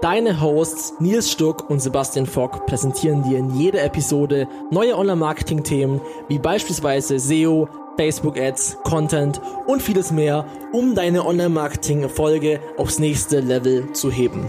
Deine 0.00 0.40
Hosts 0.40 0.94
Nils 1.00 1.28
Stuck 1.28 1.68
und 1.68 1.80
Sebastian 1.80 2.26
Fock 2.26 2.66
präsentieren 2.66 3.24
dir 3.24 3.38
in 3.38 3.50
jeder 3.58 3.82
Episode 3.82 4.46
neue 4.70 4.96
Online-Marketing-Themen 4.96 6.00
wie 6.28 6.38
beispielsweise 6.38 7.18
SEO, 7.18 7.68
Facebook-Ads, 7.96 8.78
Content 8.84 9.40
und 9.66 9.82
vieles 9.82 10.12
mehr, 10.12 10.46
um 10.72 10.94
deine 10.94 11.26
Online-Marketing-Erfolge 11.26 12.60
aufs 12.76 13.00
nächste 13.00 13.40
Level 13.40 13.92
zu 13.92 14.12
heben. 14.12 14.46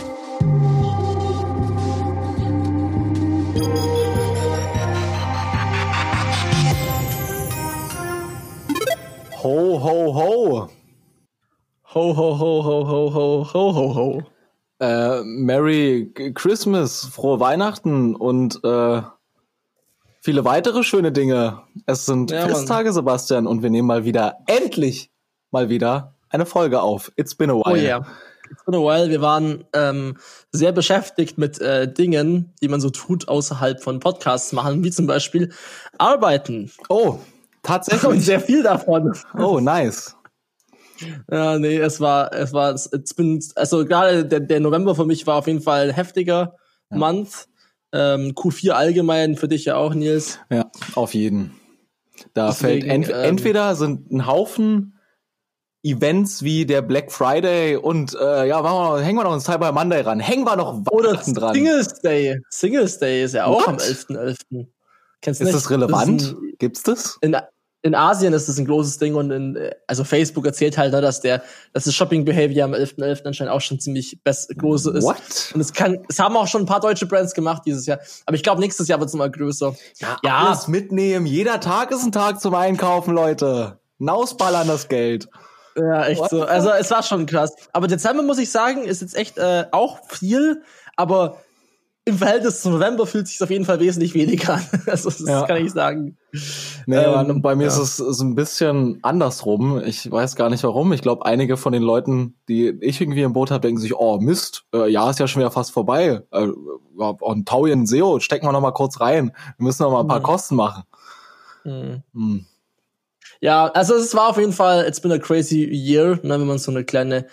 Ho, 9.42 9.82
ho, 9.84 10.14
ho. 10.14 10.70
Ho, 11.96 12.16
ho, 12.16 12.40
ho, 12.40 12.64
ho, 12.64 12.88
ho, 12.88 13.14
ho, 13.16 13.48
ho, 13.52 13.74
ho, 13.74 13.96
ho. 13.96 14.24
Äh, 14.80 15.22
Merry 15.24 16.12
Christmas, 16.36 17.06
frohe 17.06 17.40
Weihnachten 17.40 18.16
und 18.16 18.64
äh, 18.64 19.02
viele 20.22 20.46
weitere 20.46 20.84
schöne 20.84 21.12
Dinge. 21.12 21.62
Es 21.86 22.06
sind 22.06 22.32
Ja, 22.32 22.48
Festtage, 22.48 22.94
Sebastian, 22.94 23.48
und 23.48 23.62
wir 23.62 23.70
nehmen 23.70 23.88
mal 23.88 24.06
wieder, 24.06 24.38
endlich 24.48 25.12
mal 25.52 25.70
wieder 25.70 26.16
eine 26.30 26.46
Folge 26.46 26.82
auf. 26.82 27.12
It's 27.18 27.36
been 27.36 27.50
a 27.50 27.54
while. 27.56 27.74
Oh 27.74 27.76
yeah. 27.76 28.06
It's 28.52 28.64
been 28.66 28.76
a 28.76 28.80
while. 28.80 29.10
Wir 29.10 29.22
waren 29.22 29.64
ähm, 29.74 30.18
sehr 30.52 30.72
beschäftigt 30.72 31.38
mit 31.38 31.60
äh, 31.62 31.92
Dingen, 31.92 32.54
die 32.62 32.68
man 32.68 32.82
so 32.82 32.90
tut 32.90 33.28
außerhalb 33.28 33.84
von 33.84 34.00
Podcasts 34.00 34.54
machen, 34.54 34.84
wie 34.84 34.92
zum 34.92 35.06
Beispiel 35.08 35.52
arbeiten. 35.98 36.72
Oh, 36.90 37.20
Und 37.20 37.20
tatsächlich. 37.64 38.26
sehr 38.26 38.40
viel 38.40 38.64
davon. 38.64 39.14
Oh, 39.38 39.60
nice. 39.60 40.16
Ja, 41.32 41.58
nee, 41.60 41.78
es 41.78 42.00
war, 42.00 42.34
es 42.34 42.54
war, 42.54 42.74
it's 42.74 43.14
been, 43.14 43.44
also 43.56 43.86
gerade 43.86 44.26
der, 44.26 44.40
der 44.40 44.60
November 44.60 44.96
für 44.96 45.06
mich 45.06 45.26
war 45.28 45.36
auf 45.38 45.48
jeden 45.48 45.62
Fall 45.62 45.90
ein 45.90 45.94
heftiger 45.96 46.56
Month. 46.90 47.48
Ähm, 47.92 48.34
Q4 48.34 48.72
allgemein 48.72 49.36
für 49.36 49.48
dich 49.48 49.66
ja 49.66 49.76
auch, 49.76 49.94
Nils. 49.94 50.40
Ja, 50.52 50.70
auf 50.96 51.14
jeden. 51.14 51.52
Da 52.34 52.48
Deswegen, 52.48 52.82
fällt 52.82 52.92
ent 52.92 53.10
ähm, 53.10 53.16
entweder 53.30 53.76
sind 53.76 54.12
ein 54.12 54.28
Haufen 54.28 54.96
Events 55.82 56.44
wie 56.44 56.66
der 56.66 56.82
Black 56.82 57.10
Friday 57.12 57.78
und 57.78 58.14
äh, 58.14 58.46
ja, 58.48 58.62
machen 58.62 58.76
wir 58.78 58.90
noch, 58.98 59.02
hängen 59.02 59.18
wir 59.18 59.24
noch 59.24 59.34
ein 59.34 59.40
Cyber 59.40 59.72
Monday 59.72 60.02
ran. 60.02 60.20
Hängen 60.20 60.44
wir 60.44 60.58
noch 60.58 60.74
Weihnachten 60.86 61.34
dran. 61.34 61.54
Singles 61.56 61.94
Day. 62.02 62.38
Singles 62.50 63.00
Day 63.00 63.24
ist 63.24 63.34
ja 63.34 63.46
auch 63.46 63.62
What? 63.62 63.68
am 63.70 63.76
11.11. 63.78 64.68
Kennst 65.22 65.40
du 65.40 65.44
Ist 65.46 65.48
nicht? 65.54 65.56
das 65.56 65.70
relevant? 65.72 66.22
ein- 66.24 66.54
Gibt's 66.60 66.84
das? 66.84 67.18
in, 67.22 67.36
in 67.82 67.96
Asien 67.96 68.34
ist 68.34 68.50
das 68.50 68.58
ein 68.60 68.66
großes 68.66 68.98
Ding 68.98 69.16
und 69.16 69.32
in, 69.32 69.58
also 69.88 70.04
Facebook 70.04 70.46
erzählt 70.46 70.78
halt, 70.78 70.92
ne, 70.92 71.00
dass 71.00 71.22
der, 71.22 71.42
dass 71.72 71.86
das 71.86 71.96
Shopping 71.96 72.26
Behavior 72.26 72.66
am 72.66 72.74
11.11. 72.74 73.26
anscheinend 73.26 73.54
auch 73.54 73.62
schon 73.62 73.80
ziemlich 73.80 74.20
best 74.24 74.54
groß 74.58 74.88
ist. 74.88 75.04
What? 75.06 75.16
Und 75.54 75.62
es 75.62 75.72
kann, 75.72 76.00
es 76.10 76.20
haben 76.20 76.36
auch 76.36 76.48
schon 76.48 76.64
ein 76.64 76.66
paar 76.66 76.82
deutsche 76.82 77.06
Brands 77.06 77.34
gemacht 77.34 77.64
dieses 77.66 77.86
Jahr. 77.86 78.00
Aber 78.26 78.36
ich 78.36 78.44
glaube, 78.44 78.60
nächstes 78.60 78.88
Jahr 78.90 79.00
wird 79.00 79.08
es 79.10 79.16
mal 79.16 79.32
größer. 79.32 79.74
Ja, 80.00 80.18
Alles 80.24 80.68
mitnehmen. 80.68 81.26
Jeder 81.26 81.62
Tag 81.62 81.92
ist 81.92 82.04
ein 82.04 82.12
Tag 82.12 82.42
zum 82.42 82.54
Einkaufen, 82.54 83.14
Leute. 83.14 83.80
Nausballern 83.98 84.68
das 84.68 84.88
Geld. 84.90 85.30
ja, 85.78 86.06
echt 86.06 86.20
What 86.20 86.30
so. 86.32 86.44
Also 86.44 86.72
es 86.72 86.92
war 86.92 87.04
schon 87.04 87.26
krass. 87.28 87.54
Aber 87.72 87.88
Dezember 87.88 88.24
muss 88.24 88.40
ich 88.40 88.52
sagen, 88.52 88.84
ist 88.84 89.02
jetzt 89.02 89.16
echt 89.16 89.38
äh, 89.38 89.66
auch 89.72 90.00
viel, 90.10 90.64
aber 90.98 91.38
im 92.06 92.18
Verhältnis 92.18 92.62
zum 92.62 92.72
November 92.74 93.06
fühlt 93.06 93.28
sich 93.28 93.42
auf 93.44 93.52
jeden 93.52 93.66
Fall 93.66 93.80
wesentlich 93.80 94.14
weniger 94.16 94.56
an. 94.56 94.66
Also 94.88 95.10
das 95.10 95.20
Ja. 95.28 95.46
kann 95.46 95.64
ich 95.64 95.72
sagen. 95.72 96.18
Nee, 96.90 96.96
Ähm, 96.96 97.44
bei 97.44 97.56
mir 97.56 97.66
ja. 97.66 97.70
ist 97.70 97.78
es 97.78 97.98
so 97.98 98.24
ein 98.24 98.34
bisschen 98.34 98.98
andersrum. 99.04 99.80
Ich 99.86 100.10
weiß 100.12 100.36
gar 100.36 100.50
nicht 100.50 100.64
warum. 100.64 100.92
Ich 100.92 101.04
glaube, 101.04 101.24
einige 101.24 101.56
von 101.56 101.72
den 101.72 101.84
Leuten, 101.84 102.36
die 102.48 102.70
ich 102.82 103.00
irgendwie 103.00 103.22
im 103.22 103.34
Boot 103.34 103.52
habe, 103.52 103.62
denken 103.62 103.80
sich, 103.80 103.94
oh 103.96 104.20
Mist, 104.20 104.64
äh, 104.74 104.90
ja, 104.90 105.08
ist 105.08 105.20
ja 105.20 105.28
schon 105.28 105.42
wieder 105.42 105.52
fast 105.52 105.72
vorbei. 105.72 106.24
Äh, 106.32 106.48
und 106.98 107.48
Taui 107.48 107.76
SEO, 107.86 108.20
stecken 108.20 108.48
wir 108.48 108.52
noch 108.54 108.62
mal 108.62 108.72
kurz 108.72 109.00
rein. 109.02 109.34
Wir 109.58 109.64
müssen 109.66 109.84
noch 109.84 109.92
mal 109.92 110.02
ein 110.02 110.08
paar 110.08 110.20
Mhm. 110.20 110.24
Kosten 110.24 110.56
machen. 110.56 110.84
Hm. 111.62 112.02
Hm. 112.14 112.46
Ja, 113.40 113.68
also 113.68 113.94
es 113.94 114.16
war 114.16 114.30
auf 114.30 114.38
jeden 114.40 114.52
Fall, 114.54 114.86
it's 114.88 115.00
been 115.00 115.12
a 115.12 115.20
crazy 115.20 115.64
year, 115.72 116.20
ne, 116.24 116.40
wenn 116.40 116.48
man 116.48 116.58
so 116.58 116.72
eine 116.72 116.84
kleine 116.84 117.28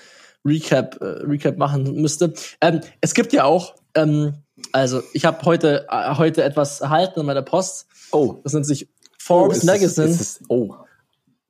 Recap, 0.44 1.00
äh, 1.00 1.04
Recap 1.24 1.56
machen 1.56 1.94
müsste. 2.02 2.34
Ähm, 2.60 2.80
es 3.00 3.14
gibt 3.14 3.32
ja 3.32 3.44
auch, 3.44 3.74
ähm, 3.94 4.34
also 4.72 5.00
ich 5.14 5.24
habe 5.24 5.42
heute, 5.46 5.86
äh, 5.90 6.14
heute 6.16 6.44
etwas 6.44 6.82
erhalten 6.82 7.20
in 7.20 7.26
meiner 7.26 7.42
Post. 7.42 7.86
Oh, 8.12 8.36
Das 8.44 8.52
nennt 8.52 8.66
sich 8.66 8.86
oh, 8.88 8.92
Forbes 9.26 9.58
es- 9.58 9.64
Magazine. 9.64 10.06
Ist 10.08 10.20
es, 10.20 10.40
oh, 10.48 10.74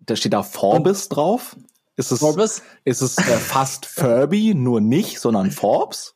da 0.01 0.17
steht 0.17 0.33
da 0.33 0.43
Forbes 0.43 1.09
drauf. 1.09 1.57
Ist 1.97 2.13
es, 2.13 2.19
Forbes. 2.21 2.63
ist 2.85 3.01
es 3.01 3.17
äh, 3.19 3.23
fast 3.23 3.87
Furby, 3.87 4.55
nur 4.55 4.81
nicht, 4.81 5.19
sondern 5.19 5.51
Forbes? 5.51 6.15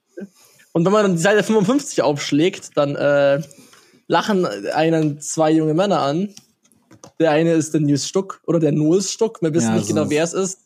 Und 0.73 0.85
wenn 0.85 0.93
man 0.93 1.03
dann 1.03 1.17
die 1.17 1.23
Seite 1.23 1.43
55 1.43 2.03
aufschlägt, 2.03 2.77
dann 2.77 2.95
äh, 2.97 3.43
lachen 4.07 4.47
einen 4.73 5.21
zwei 5.21 5.51
junge 5.51 5.75
Männer 5.75 6.01
an. 6.01 6.35
Der 7.19 7.31
eine 7.33 7.55
ist 7.55 7.73
der 7.75 7.81
Nils 7.81 8.07
Stuck 8.07 8.41
oder 8.47 8.61
der 8.61 8.73
Nils 8.73 9.11
Stuck. 9.11 9.41
Wir 9.43 9.53
wissen 9.55 9.71
Ja, 9.71 9.77
nicht 9.77 9.89
genau, 9.89 10.09
wer 10.11 10.23
es 10.23 10.35
ist. 10.35 10.61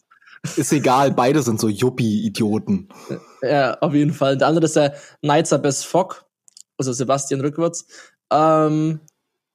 Ist 0.57 0.73
egal, 0.73 1.11
beide 1.13 1.43
sind 1.43 1.59
so 1.61 1.69
Yuppie-Idioten. 1.69 2.89
Ja, 3.41 3.79
auf 3.81 3.95
jeden 3.95 4.13
Fall. 4.13 4.37
Der 4.37 4.49
andere 4.49 4.67
ist 4.67 4.77
der 4.77 4.95
Neitzer 5.23 5.59
Best 5.59 5.87
Fock, 5.87 6.27
also 6.77 6.93
Sebastian 6.93 7.41
rückwärts. 7.41 7.87
Ähm, 8.31 9.01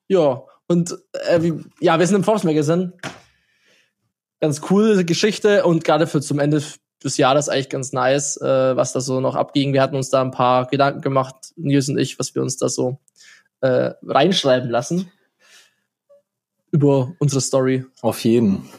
ja, 0.07 0.41
und 0.69 0.97
äh, 1.27 1.41
wie, 1.41 1.65
ja, 1.81 1.99
wir 1.99 2.07
sind 2.07 2.15
im 2.15 2.23
Forbes 2.23 2.43
Magazine. 2.43 2.93
Ganz 4.39 4.61
coole 4.61 5.03
Geschichte 5.03 5.65
und 5.65 5.83
gerade 5.83 6.07
für 6.07 6.21
zum 6.21 6.39
Ende 6.39 6.63
des 7.03 7.17
Jahres 7.17 7.49
eigentlich 7.49 7.69
ganz 7.69 7.91
nice, 7.91 8.37
äh, 8.37 8.75
was 8.75 8.93
da 8.93 9.01
so 9.01 9.19
noch 9.19 9.35
abging. 9.35 9.73
Wir 9.73 9.81
hatten 9.81 9.95
uns 9.95 10.09
da 10.09 10.21
ein 10.21 10.31
paar 10.31 10.67
Gedanken 10.67 11.01
gemacht, 11.01 11.35
Nils 11.57 11.89
und 11.89 11.97
ich, 11.97 12.19
was 12.19 12.35
wir 12.35 12.41
uns 12.41 12.55
da 12.55 12.69
so 12.69 12.99
äh, 13.61 13.91
reinschreiben 14.05 14.69
lassen 14.69 15.11
über 16.71 17.13
unsere 17.19 17.41
Story. 17.41 17.85
Auf 18.01 18.23
jeden. 18.23 18.69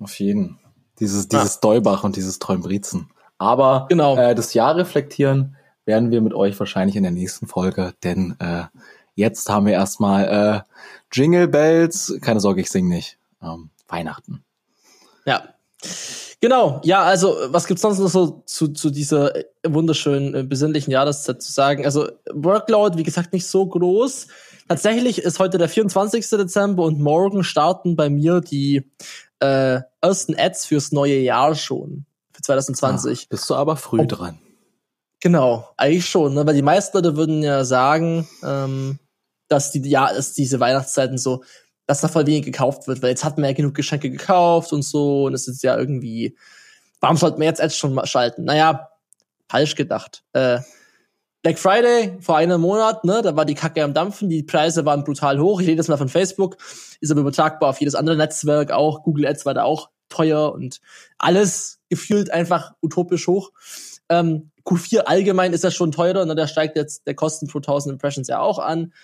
Auf 0.00 0.18
jeden. 0.20 0.58
Dieses, 1.00 1.28
dieses 1.28 1.60
Deubach 1.60 2.04
und 2.04 2.16
dieses 2.16 2.38
Träumbrizen. 2.38 3.10
Aber 3.38 3.86
Genau. 3.88 4.16
äh, 4.16 4.34
das 4.34 4.54
Jahr 4.54 4.76
reflektieren 4.76 5.56
werden 5.84 6.10
wir 6.10 6.20
mit 6.20 6.32
euch 6.32 6.58
wahrscheinlich 6.58 6.96
in 6.96 7.02
der 7.02 7.12
nächsten 7.12 7.46
Folge, 7.46 7.92
denn 8.04 8.36
äh, 8.38 8.64
jetzt 9.14 9.48
haben 9.48 9.66
wir 9.66 9.72
erstmal 9.74 10.64
äh, 10.64 10.70
Jingle 11.12 11.48
Bells. 11.48 12.16
Keine 12.20 12.40
Sorge, 12.40 12.60
ich 12.60 12.70
sing 12.70 12.88
nicht. 12.88 13.18
Ähm, 13.42 13.70
Weihnachten. 13.88 14.44
Ja. 15.26 15.54
Genau, 16.40 16.80
ja, 16.84 17.02
also 17.02 17.36
was 17.48 17.66
gibt's 17.66 17.82
sonst 17.82 18.00
noch 18.00 18.10
so 18.10 18.42
zu, 18.44 18.68
zu 18.68 18.90
dieser 18.90 19.34
äh, 19.34 19.44
wunderschönen, 19.66 20.34
äh, 20.34 20.42
besinnlichen 20.42 20.90
Jahreszeit 20.90 21.42
zu 21.42 21.50
sagen? 21.50 21.86
Also 21.86 22.08
Workload, 22.32 22.98
wie 22.98 23.02
gesagt, 23.02 23.32
nicht 23.32 23.46
so 23.46 23.66
groß. 23.66 24.26
Tatsächlich 24.68 25.22
ist 25.22 25.38
heute 25.38 25.56
der 25.56 25.68
24. 25.68 26.28
Dezember 26.28 26.84
und 26.84 27.00
morgen 27.00 27.44
starten 27.44 27.96
bei 27.96 28.10
mir 28.10 28.40
die 28.40 28.90
äh, 29.40 29.80
ersten 30.00 30.38
Ads 30.38 30.66
fürs 30.66 30.92
neue 30.92 31.18
Jahr 31.18 31.54
schon, 31.54 32.04
für 32.32 32.42
2020. 32.42 33.22
Ah, 33.22 33.26
bist 33.30 33.48
du 33.48 33.54
aber 33.54 33.76
früh 33.76 34.00
Ob- 34.00 34.08
dran. 34.08 34.38
Genau, 35.20 35.70
eigentlich 35.78 36.06
schon, 36.06 36.34
ne? 36.34 36.46
weil 36.46 36.54
die 36.54 36.60
meisten 36.60 36.94
Leute 36.94 37.16
würden 37.16 37.42
ja 37.42 37.64
sagen, 37.64 38.28
ähm, 38.42 38.98
dass 39.48 39.70
die 39.72 39.88
ja, 39.88 40.12
dass 40.12 40.32
diese 40.32 40.60
Weihnachtszeiten 40.60 41.18
so, 41.18 41.42
dass 41.86 42.00
da 42.00 42.08
voll 42.08 42.26
wenig 42.26 42.44
gekauft 42.44 42.88
wird, 42.88 43.02
weil 43.02 43.10
jetzt 43.10 43.24
hat 43.24 43.36
man 43.38 43.50
ja 43.50 43.52
genug 43.52 43.74
Geschenke 43.74 44.10
gekauft 44.10 44.72
und 44.72 44.82
so 44.82 45.24
und 45.24 45.34
es 45.34 45.48
ist 45.48 45.62
ja 45.62 45.76
irgendwie, 45.76 46.36
warum 47.00 47.16
sollten 47.16 47.40
wir 47.40 47.46
jetzt 47.46 47.60
Ads 47.60 47.76
schon 47.76 47.94
mal 47.94 48.06
schalten? 48.06 48.44
Naja, 48.44 48.88
falsch 49.48 49.74
gedacht. 49.74 50.24
Äh, 50.32 50.60
Black 51.44 51.58
Friday 51.58 52.16
vor 52.20 52.38
einem 52.38 52.62
Monat, 52.62 53.04
ne, 53.04 53.20
da 53.20 53.36
war 53.36 53.44
die 53.44 53.54
Kacke 53.54 53.84
am 53.84 53.92
Dampfen, 53.92 54.30
die 54.30 54.42
Preise 54.42 54.86
waren 54.86 55.04
brutal 55.04 55.38
hoch. 55.38 55.60
Ich 55.60 55.66
rede 55.66 55.76
jetzt 55.76 55.88
mal 55.88 55.98
von 55.98 56.08
Facebook, 56.08 56.56
ist 57.00 57.10
aber 57.10 57.20
übertragbar 57.20 57.68
auf 57.68 57.80
jedes 57.80 57.94
andere 57.94 58.16
Netzwerk 58.16 58.72
auch. 58.72 59.02
Google 59.02 59.26
Ads 59.26 59.44
war 59.44 59.52
da 59.52 59.64
auch 59.64 59.90
teuer 60.08 60.52
und 60.52 60.80
alles 61.18 61.80
gefühlt 61.90 62.30
einfach 62.30 62.72
utopisch 62.80 63.26
hoch. 63.26 63.52
Ähm, 64.08 64.52
Q4 64.64 65.00
allgemein 65.00 65.52
ist 65.52 65.64
ja 65.64 65.70
schon 65.70 65.92
teurer, 65.92 66.24
ne, 66.24 66.34
da 66.34 66.48
steigt 66.48 66.76
jetzt 66.76 67.06
der 67.06 67.14
Kosten 67.14 67.46
pro 67.46 67.58
1000 67.58 67.92
Impressions 67.92 68.28
ja 68.28 68.40
auch 68.40 68.58
an. 68.58 68.94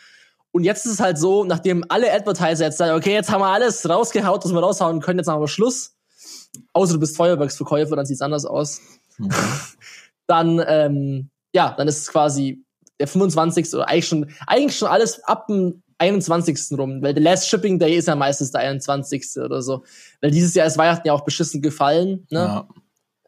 Und 0.52 0.64
jetzt 0.64 0.84
ist 0.84 0.92
es 0.92 1.00
halt 1.00 1.18
so, 1.18 1.44
nachdem 1.44 1.84
alle 1.88 2.12
Advertiser 2.12 2.64
jetzt 2.64 2.78
sagen, 2.78 2.96
okay, 2.96 3.12
jetzt 3.12 3.30
haben 3.30 3.40
wir 3.40 3.48
alles 3.48 3.88
rausgehaut, 3.88 4.44
was 4.44 4.52
wir 4.52 4.60
raushauen 4.60 5.00
können, 5.00 5.18
jetzt 5.18 5.28
machen 5.28 5.40
wir 5.40 5.48
Schluss. 5.48 5.94
Außer 6.72 6.94
du 6.94 7.00
bist 7.00 7.16
Feuerwerksverkäufer, 7.16 7.94
dann 7.96 8.06
sieht's 8.06 8.22
anders 8.22 8.44
aus. 8.44 8.80
Dann, 10.26 10.62
ähm, 10.64 11.28
ja, 11.52 11.74
dann 11.76 11.88
ist 11.88 12.02
es 12.02 12.06
quasi 12.06 12.64
der 13.00 13.08
25. 13.08 13.74
oder 13.74 13.88
eigentlich 13.88 14.06
schon, 14.06 14.30
eigentlich 14.46 14.78
schon 14.78 14.86
alles 14.86 15.24
ab 15.24 15.48
dem 15.48 15.82
21. 15.98 16.78
rum, 16.78 17.02
weil 17.02 17.14
der 17.14 17.22
Last 17.22 17.48
Shipping 17.48 17.78
Day 17.78 17.96
ist 17.96 18.06
ja 18.06 18.14
meistens 18.14 18.52
der 18.52 18.60
21. 18.60 19.42
oder 19.44 19.60
so. 19.60 19.82
Weil 20.20 20.30
dieses 20.30 20.54
Jahr 20.54 20.66
ist 20.66 20.78
Weihnachten 20.78 21.06
ja 21.06 21.12
auch 21.12 21.24
beschissen 21.24 21.60
gefallen. 21.60 22.26
Ne? 22.30 22.38
Ja. 22.38 22.68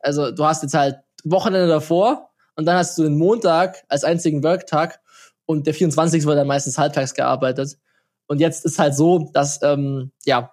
Also 0.00 0.30
du 0.30 0.44
hast 0.44 0.62
jetzt 0.62 0.74
halt 0.74 1.00
Wochenende 1.24 1.66
davor 1.66 2.30
und 2.56 2.66
dann 2.66 2.76
hast 2.76 2.96
du 2.96 3.02
den 3.02 3.18
Montag 3.18 3.82
als 3.88 4.04
einzigen 4.04 4.42
Worktag 4.42 5.00
und 5.46 5.66
der 5.66 5.74
24. 5.74 6.24
wird 6.24 6.38
dann 6.38 6.46
meistens 6.46 6.78
halbtags 6.78 7.14
gearbeitet. 7.14 7.78
Und 8.26 8.40
jetzt 8.40 8.64
ist 8.64 8.78
halt 8.78 8.94
so, 8.94 9.30
dass 9.32 9.60
ähm, 9.62 10.12
ja 10.24 10.52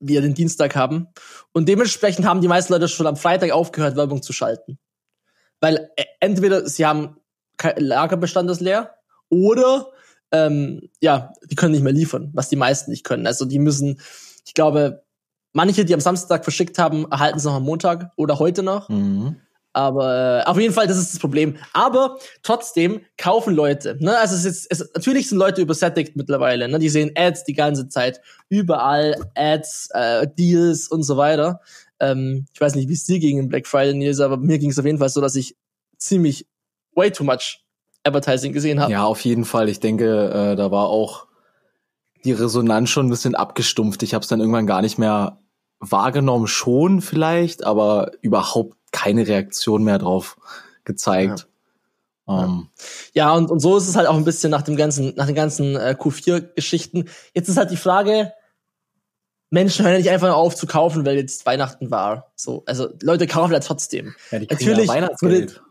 wir 0.00 0.22
den 0.22 0.34
Dienstag 0.34 0.76
haben 0.76 1.08
und 1.52 1.68
dementsprechend 1.68 2.26
haben 2.26 2.40
die 2.40 2.48
meisten 2.48 2.72
Leute 2.72 2.88
schon 2.88 3.06
am 3.06 3.16
Freitag 3.16 3.50
aufgehört, 3.50 3.96
Werbung 3.96 4.22
zu 4.22 4.32
schalten. 4.32 4.78
Weil 5.60 5.90
äh, 5.96 6.04
entweder 6.20 6.68
sie 6.68 6.86
haben 6.86 7.16
Lagerbestand 7.76 8.50
ist 8.50 8.60
leer 8.60 8.94
oder 9.28 9.92
ähm, 10.32 10.88
ja, 11.00 11.32
die 11.44 11.54
können 11.54 11.72
nicht 11.72 11.82
mehr 11.82 11.92
liefern, 11.92 12.30
was 12.34 12.48
die 12.48 12.56
meisten 12.56 12.90
nicht 12.90 13.04
können. 13.04 13.26
Also 13.26 13.44
die 13.44 13.58
müssen, 13.58 14.00
ich 14.46 14.54
glaube, 14.54 15.02
manche, 15.52 15.84
die 15.84 15.94
am 15.94 16.00
Samstag 16.00 16.44
verschickt 16.44 16.78
haben, 16.78 17.10
erhalten 17.10 17.38
es 17.38 17.44
noch 17.44 17.54
am 17.54 17.64
Montag 17.64 18.12
oder 18.16 18.38
heute 18.38 18.62
noch. 18.62 18.88
Mhm. 18.88 19.36
Aber 19.72 20.42
äh, 20.44 20.48
auf 20.48 20.58
jeden 20.58 20.74
Fall, 20.74 20.88
das 20.88 20.98
ist 20.98 21.14
das 21.14 21.20
Problem. 21.20 21.56
Aber 21.72 22.18
trotzdem 22.42 23.02
kaufen 23.16 23.54
Leute. 23.54 23.96
Ne? 24.00 24.18
Also 24.18 24.34
es 24.34 24.44
ist, 24.44 24.66
es, 24.68 24.90
natürlich 24.94 25.28
sind 25.28 25.38
Leute 25.38 25.62
übersättigt 25.62 26.16
mittlerweile. 26.16 26.68
Ne? 26.68 26.78
Die 26.78 26.88
sehen 26.88 27.12
Ads 27.16 27.44
die 27.44 27.54
ganze 27.54 27.88
Zeit. 27.88 28.20
Überall 28.48 29.14
Ads, 29.36 29.90
äh, 29.92 30.26
Deals 30.36 30.88
und 30.88 31.04
so 31.04 31.16
weiter. 31.16 31.60
Ähm, 32.00 32.46
ich 32.52 32.60
weiß 32.60 32.74
nicht, 32.74 32.88
wie 32.88 32.94
es 32.94 33.04
dir 33.04 33.20
ging 33.20 33.38
im 33.38 33.48
Black 33.48 33.66
Friday, 33.66 33.94
Nils, 33.94 34.20
aber 34.20 34.38
mir 34.38 34.58
ging 34.58 34.70
es 34.70 34.78
auf 34.78 34.86
jeden 34.86 34.98
Fall 34.98 35.08
so, 35.08 35.20
dass 35.20 35.36
ich 35.36 35.56
ziemlich 35.98 36.48
way 36.94 37.12
too 37.12 37.24
much 37.24 37.64
Advertising 38.02 38.52
gesehen 38.52 38.80
habe. 38.80 38.90
Ja, 38.90 39.04
auf 39.04 39.20
jeden 39.20 39.44
Fall. 39.44 39.68
Ich 39.68 39.78
denke, 39.78 40.30
äh, 40.30 40.56
da 40.56 40.70
war 40.70 40.88
auch 40.88 41.26
die 42.24 42.32
Resonanz 42.32 42.90
schon 42.90 43.06
ein 43.06 43.10
bisschen 43.10 43.34
abgestumpft. 43.34 44.02
Ich 44.02 44.14
habe 44.14 44.22
es 44.22 44.28
dann 44.28 44.40
irgendwann 44.40 44.66
gar 44.66 44.82
nicht 44.82 44.98
mehr 44.98 45.38
wahrgenommen, 45.78 46.46
schon 46.46 47.00
vielleicht, 47.00 47.64
aber 47.64 48.12
überhaupt 48.20 48.76
keine 48.92 49.26
Reaktion 49.26 49.84
mehr 49.84 49.98
drauf 49.98 50.38
gezeigt. 50.84 51.40
Ja. 51.40 51.46
Um. 52.24 52.38
Ähm. 52.38 52.68
ja, 53.12 53.34
und, 53.34 53.50
und 53.50 53.58
so 53.58 53.76
ist 53.76 53.88
es 53.88 53.96
halt 53.96 54.06
auch 54.06 54.16
ein 54.16 54.24
bisschen 54.24 54.50
nach 54.50 54.62
dem 54.62 54.76
ganzen, 54.76 55.14
nach 55.16 55.26
den 55.26 55.34
ganzen 55.34 55.74
äh, 55.74 55.96
Q4-Geschichten. 55.98 57.08
Jetzt 57.34 57.48
ist 57.48 57.56
halt 57.56 57.72
die 57.72 57.76
Frage, 57.76 58.32
Menschen 59.50 59.84
hören 59.84 59.94
ja 59.94 59.98
nicht 59.98 60.10
einfach 60.10 60.32
auf 60.32 60.54
zu 60.54 60.66
kaufen, 60.66 61.04
weil 61.04 61.16
jetzt 61.16 61.44
Weihnachten 61.44 61.90
war. 61.90 62.32
So, 62.36 62.62
also 62.66 62.88
Leute 63.02 63.26
kaufen 63.26 63.52
ja 63.52 63.60
trotzdem. 63.60 64.14
Ja, 64.30 64.38
die 64.38 64.46
Natürlich 64.46 64.86
ja 64.86 64.94
Weihnachtsgeld. 64.94 65.62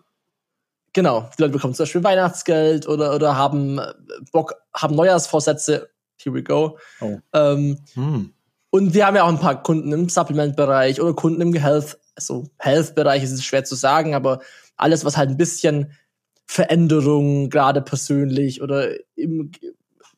Genau, 0.92 1.30
die 1.38 1.42
Leute 1.42 1.54
bekommen 1.54 1.74
zum 1.74 1.84
Beispiel 1.84 2.04
Weihnachtsgeld 2.04 2.88
oder 2.88 3.16
oder 3.16 3.38
haben 3.38 3.80
äh, 3.80 3.94
Bock, 4.32 4.56
haben 4.74 4.96
Neujahrsvorsätze. 4.96 5.90
Here 6.22 6.36
we 6.36 6.44
go. 6.44 6.78
Oh. 7.00 7.20
Ähm, 7.34 7.80
hm. 7.94 8.34
Und 8.72 8.94
wir 8.94 9.08
haben 9.08 9.16
ja 9.16 9.24
auch 9.24 9.30
ein 9.30 9.40
paar 9.40 9.64
Kunden 9.64 9.92
im 9.94 10.10
Supplement-Bereich 10.10 11.02
oder 11.02 11.14
Kunden 11.14 11.42
im 11.42 11.54
Health, 11.54 11.99
also 12.20 12.48
Health-Bereich 12.58 13.24
ist 13.24 13.32
es 13.32 13.44
schwer 13.44 13.64
zu 13.64 13.76
sagen, 13.76 14.14
aber 14.14 14.40
alles, 14.76 15.06
was 15.06 15.18
halt 15.18 15.30
ein 15.30 15.38
bisschen 15.38 15.94
Veränderung, 16.46 17.50
gerade 17.50 17.82
persönlich 17.82 18.62
oder 18.62 18.90
im, 19.16 19.52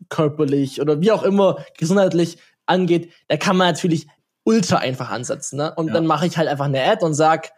körperlich 0.10 0.82
oder 0.82 1.02
wie 1.02 1.12
auch 1.12 1.24
immer 1.24 1.58
gesundheitlich 1.78 2.38
angeht, 2.66 3.12
da 3.28 3.38
kann 3.38 3.58
man 3.58 3.68
natürlich 3.68 4.08
ultra 4.44 4.78
einfach 4.78 5.10
ansetzen. 5.10 5.58
Ne? 5.58 5.74
Und 5.76 5.88
ja. 5.88 5.94
dann 5.94 6.06
mache 6.06 6.26
ich 6.26 6.38
halt 6.38 6.48
einfach 6.48 6.66
eine 6.66 6.84
Ad 6.84 7.04
und 7.06 7.14
sag, 7.14 7.52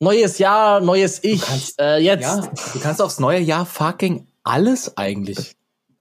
neues 0.00 0.38
Jahr, 0.38 0.80
neues 0.80 1.22
Ich, 1.22 1.42
kannst, 1.42 1.80
äh, 1.80 1.98
jetzt. 1.98 2.22
Ja, 2.22 2.50
du 2.72 2.80
kannst 2.80 3.02
aufs 3.02 3.20
neue 3.20 3.40
Jahr 3.40 3.66
fucking 3.66 4.26
alles 4.42 4.96
eigentlich 4.96 5.56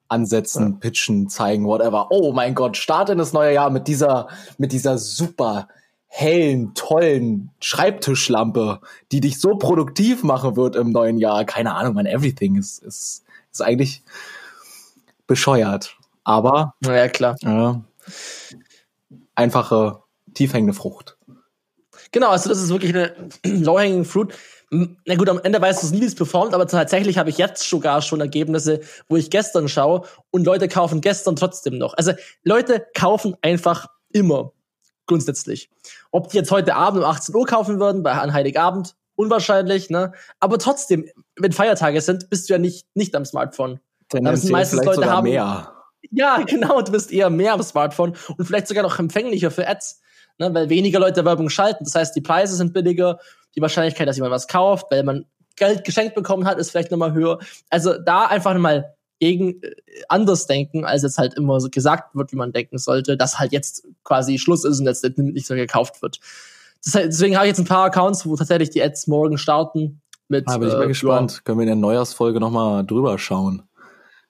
ansetzen, 0.08 0.72
ja. 0.72 0.78
pitchen, 0.80 1.30
zeigen, 1.30 1.66
whatever. 1.66 2.08
Oh 2.10 2.34
mein 2.34 2.56
Gott, 2.56 2.78
starte 2.78 3.12
in 3.12 3.18
das 3.18 3.34
neue 3.34 3.54
Jahr 3.54 3.70
mit 3.70 3.88
dieser, 3.88 4.28
mit 4.58 4.72
dieser 4.72 4.98
super 4.98 5.68
hellen, 6.10 6.74
tollen 6.74 7.52
Schreibtischlampe, 7.62 8.82
die 9.12 9.22
dich 9.22 9.40
so 9.40 9.56
produktiv 9.56 10.24
machen 10.24 10.58
wird 10.58 10.76
im 10.76 10.92
neuen 10.92 11.18
Jahr. 11.18 11.46
Keine 11.46 11.76
Ahnung, 11.76 11.94
man, 11.94 12.08
everything 12.08 12.56
ist, 12.56 12.84
ist, 12.84 13.24
ist 13.52 13.62
eigentlich 13.62 14.04
bescheuert. 15.28 15.96
Aber. 16.24 16.74
Ja, 16.84 17.08
klar. 17.08 17.36
Ja, 17.42 17.82
einfache, 19.36 20.00
tiefhängende 20.34 20.74
Frucht. 20.74 21.18
Genau, 22.12 22.30
also 22.30 22.50
das 22.50 22.62
ist 22.62 22.70
wirklich 22.70 22.94
eine 22.94 23.14
low-hanging 23.46 24.04
fruit. 24.04 24.34
Na 24.72 25.16
gut, 25.16 25.30
am 25.30 25.40
Ende 25.40 25.62
weißt 25.62 25.84
du 25.84 25.96
nie, 25.96 26.02
wie 26.02 26.06
es 26.06 26.16
performt, 26.16 26.54
aber 26.54 26.68
tatsächlich 26.68 27.18
habe 27.18 27.30
ich 27.30 27.38
jetzt 27.38 27.68
sogar 27.68 28.02
schon 28.02 28.22
Ergebnisse, 28.22 28.82
wo 29.08 29.16
ich 29.16 29.32
gestern 29.32 29.68
schaue 29.68 30.04
und 30.30 30.46
Leute 30.46 30.68
kaufen 30.68 31.02
gestern 31.02 31.36
trotzdem 31.36 31.78
noch. 31.78 31.96
Also 31.96 32.14
Leute 32.44 32.86
kaufen 32.94 33.36
einfach 33.42 33.88
immer 34.12 34.52
grundsätzlich. 35.10 35.70
Ob 36.12 36.30
die 36.30 36.38
jetzt 36.38 36.52
heute 36.52 36.76
Abend 36.76 37.04
um 37.04 37.10
18 37.10 37.36
Uhr 37.36 37.46
kaufen 37.46 37.80
würden, 37.80 38.04
bei 38.04 38.14
an 38.14 38.32
Heiligabend, 38.32 38.96
unwahrscheinlich, 39.16 39.90
ne? 39.90 40.14
Aber 40.40 40.58
trotzdem, 40.58 41.10
wenn 41.36 41.52
Feiertage 41.52 42.00
sind, 42.00 42.30
bist 42.30 42.48
du 42.48 42.54
ja 42.54 42.60
nicht, 42.60 42.88
nicht 42.94 43.14
am 43.16 43.26
Smartphone. 43.26 43.82
Tendenziell 44.08 44.54
meistens 44.54 44.86
Leute 44.86 45.12
haben 45.12 45.26
mehr. 45.26 45.74
Ja, 46.12 46.38
genau, 46.48 46.82
du 46.82 46.94
bist 46.94 47.12
eher 47.12 47.30
mehr 47.30 47.54
am 47.54 47.62
Smartphone 47.62 48.16
und 48.38 48.46
vielleicht 48.46 48.68
sogar 48.68 48.84
noch 48.84 48.98
empfänglicher 48.98 49.52
für 49.52 49.68
Ads, 49.68 50.00
ne, 50.38 50.54
weil 50.54 50.70
weniger 50.70 51.00
Leute 51.00 51.26
Werbung 51.26 51.50
schalten. 51.50 51.84
Das 51.84 51.96
heißt, 51.96 52.16
die 52.16 52.22
Preise 52.22 52.56
sind 52.56 52.74
billiger, 52.74 53.20
die 53.56 53.62
Wahrscheinlichkeit, 53.62 54.08
dass 54.08 54.16
jemand 54.16 54.34
was 54.34 54.48
kauft, 54.48 54.88
weil 54.90 55.04
man 55.04 55.26
Geld 55.58 55.84
geschenkt 55.84 56.16
bekommen 56.16 56.46
hat, 56.46 56.58
ist 56.58 56.72
vielleicht 56.72 56.92
nochmal 56.92 57.14
höher. 57.14 57.40
Also 57.70 57.98
da 57.98 58.26
einfach 58.26 58.54
nochmal 58.54 58.96
gegen 59.20 59.62
äh, 59.62 59.76
anders 60.08 60.48
denken, 60.48 60.86
als 60.86 61.04
jetzt 61.04 61.18
halt 61.18 61.34
immer 61.36 61.60
so 61.60 61.70
gesagt 61.70 62.16
wird, 62.16 62.32
wie 62.32 62.38
man 62.38 62.52
denken 62.52 62.78
sollte, 62.78 63.18
dass 63.18 63.40
halt 63.40 63.52
jetzt 63.52 63.88
quasi 64.04 64.40
Schluss 64.40 64.64
ist 64.64 64.80
und 64.80 64.86
jetzt 64.86 65.04
nicht 65.18 65.50
mehr 65.50 65.60
gekauft 65.60 66.02
wird. 66.02 66.20
Das 66.84 66.94
deswegen 66.94 67.36
habe 67.36 67.46
ich 67.46 67.50
jetzt 67.50 67.60
ein 67.60 67.66
paar 67.66 67.86
Accounts, 67.86 68.26
wo 68.26 68.36
tatsächlich 68.36 68.70
die 68.70 68.82
Ads 68.82 69.08
morgen 69.08 69.38
starten. 69.38 70.02
Mit, 70.30 70.46
ah, 70.48 70.58
bin 70.58 70.68
ich 70.70 70.74
mal 70.74 70.84
äh, 70.84 70.88
gespannt. 70.88 71.34
Ja. 71.34 71.40
Können 71.44 71.60
wir 71.60 71.64
in 71.64 71.68
der 71.68 71.76
Neujahrsfolge 71.76 72.40
nochmal 72.40 72.86
drüber 72.86 73.18
schauen. 73.18 73.64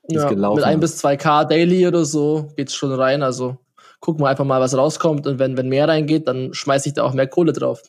Ja, 0.07 0.31
mit 0.31 0.63
ein 0.63 0.79
bis 0.79 0.97
zwei 0.97 1.17
K 1.17 1.45
Daily 1.45 1.85
oder 1.85 2.03
so 2.03 2.49
geht's 2.55 2.73
schon 2.73 2.91
rein. 2.91 3.21
Also 3.21 3.57
gucken 3.99 4.23
wir 4.23 4.29
einfach 4.29 4.45
mal, 4.45 4.59
was 4.59 4.75
rauskommt. 4.75 5.27
Und 5.27 5.39
wenn, 5.39 5.57
wenn 5.57 5.69
mehr 5.69 5.87
reingeht, 5.87 6.27
dann 6.27 6.53
schmeiße 6.53 6.89
ich 6.89 6.95
da 6.95 7.03
auch 7.03 7.13
mehr 7.13 7.27
Kohle 7.27 7.53
drauf. 7.53 7.83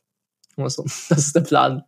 Also, 0.57 0.83
das 1.09 1.19
ist 1.19 1.37
der 1.37 1.41
Plan. 1.41 1.85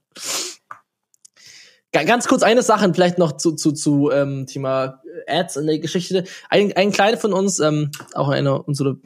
Ganz 1.92 2.26
kurz 2.26 2.42
eine 2.42 2.62
Sache 2.62 2.90
vielleicht 2.94 3.18
noch 3.18 3.32
zu, 3.32 3.52
zu, 3.52 3.72
zu 3.72 4.10
ähm, 4.10 4.46
Thema 4.46 5.02
Ads 5.26 5.56
in 5.56 5.66
der 5.66 5.78
Geschichte. 5.78 6.24
Ein, 6.48 6.72
ein 6.72 6.90
Kleiner 6.90 7.18
von 7.18 7.34
uns, 7.34 7.58
ähm, 7.58 7.90
auch 8.14 8.28
einer 8.28 8.66
unserer 8.66 8.96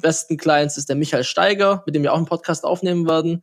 besten 0.00 0.38
Clients, 0.38 0.78
ist 0.78 0.88
der 0.88 0.96
Michael 0.96 1.24
Steiger, 1.24 1.82
mit 1.84 1.94
dem 1.94 2.02
wir 2.02 2.12
auch 2.12 2.16
einen 2.16 2.26
Podcast 2.26 2.64
aufnehmen 2.64 3.06
werden. 3.06 3.42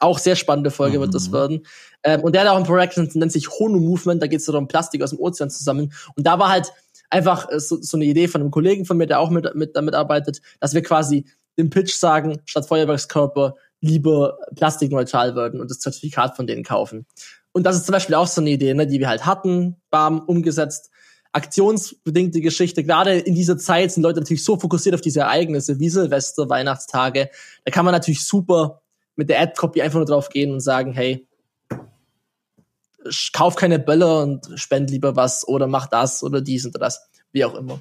Auch 0.00 0.18
sehr 0.18 0.34
spannende 0.34 0.72
Folge 0.72 0.98
mhm. 0.98 1.02
wird 1.02 1.14
das 1.14 1.28
mhm. 1.28 1.32
werden. 1.32 1.66
Ähm, 2.02 2.22
und 2.22 2.34
der 2.34 2.42
hat 2.42 2.48
auch 2.48 2.56
ein 2.56 2.64
Projekt, 2.64 2.96
das 2.96 3.14
nennt 3.14 3.30
sich 3.30 3.48
Hono 3.48 3.78
Movement, 3.78 4.20
da 4.20 4.26
geht 4.26 4.40
es 4.40 4.46
darum, 4.46 4.66
Plastik 4.66 5.02
aus 5.02 5.10
dem 5.10 5.20
Ozean 5.20 5.48
zu 5.48 5.62
sammeln. 5.62 5.92
Und 6.16 6.26
da 6.26 6.38
war 6.40 6.50
halt 6.50 6.72
einfach 7.10 7.48
äh, 7.50 7.60
so, 7.60 7.78
so 7.80 7.96
eine 7.96 8.06
Idee 8.06 8.26
von 8.26 8.40
einem 8.40 8.50
Kollegen 8.50 8.84
von 8.84 8.96
mir, 8.96 9.06
der 9.06 9.20
auch 9.20 9.30
mit, 9.30 9.54
mit 9.54 9.76
damit 9.76 9.94
arbeitet, 9.94 10.40
dass 10.58 10.74
wir 10.74 10.82
quasi 10.82 11.26
den 11.56 11.70
Pitch 11.70 11.94
sagen, 11.94 12.40
statt 12.44 12.66
Feuerwerkskörper 12.66 13.54
lieber 13.80 14.38
plastikneutral 14.54 15.36
werden 15.36 15.60
und 15.60 15.70
das 15.70 15.78
Zertifikat 15.78 16.36
von 16.36 16.46
denen 16.46 16.64
kaufen. 16.64 17.06
Und 17.56 17.62
das 17.62 17.76
ist 17.76 17.86
zum 17.86 17.94
Beispiel 17.94 18.16
auch 18.16 18.26
so 18.26 18.42
eine 18.42 18.50
Idee, 18.50 18.74
ne, 18.74 18.86
die 18.86 19.00
wir 19.00 19.08
halt 19.08 19.24
hatten, 19.24 19.76
bam, 19.88 20.20
umgesetzt. 20.20 20.90
Aktionsbedingte 21.32 22.42
Geschichte. 22.42 22.84
Gerade 22.84 23.16
in 23.16 23.34
dieser 23.34 23.56
Zeit 23.56 23.92
sind 23.92 24.02
Leute 24.02 24.20
natürlich 24.20 24.44
so 24.44 24.58
fokussiert 24.58 24.94
auf 24.94 25.00
diese 25.00 25.20
Ereignisse 25.20 25.80
wie 25.80 25.88
Silvester, 25.88 26.50
Weihnachtstage. 26.50 27.30
Da 27.64 27.70
kann 27.70 27.86
man 27.86 27.92
natürlich 27.92 28.26
super 28.26 28.82
mit 29.14 29.30
der 29.30 29.40
Ad-Copy 29.40 29.80
einfach 29.80 29.96
nur 29.96 30.04
drauf 30.04 30.28
gehen 30.28 30.52
und 30.52 30.60
sagen, 30.60 30.92
hey, 30.92 31.26
kauf 33.32 33.56
keine 33.56 33.78
Böller 33.78 34.24
und 34.24 34.50
spend 34.56 34.90
lieber 34.90 35.16
was 35.16 35.48
oder 35.48 35.66
mach 35.66 35.86
das 35.86 36.22
oder 36.22 36.42
dies 36.42 36.66
und 36.66 36.78
das, 36.78 37.08
wie 37.32 37.46
auch 37.46 37.54
immer. 37.54 37.80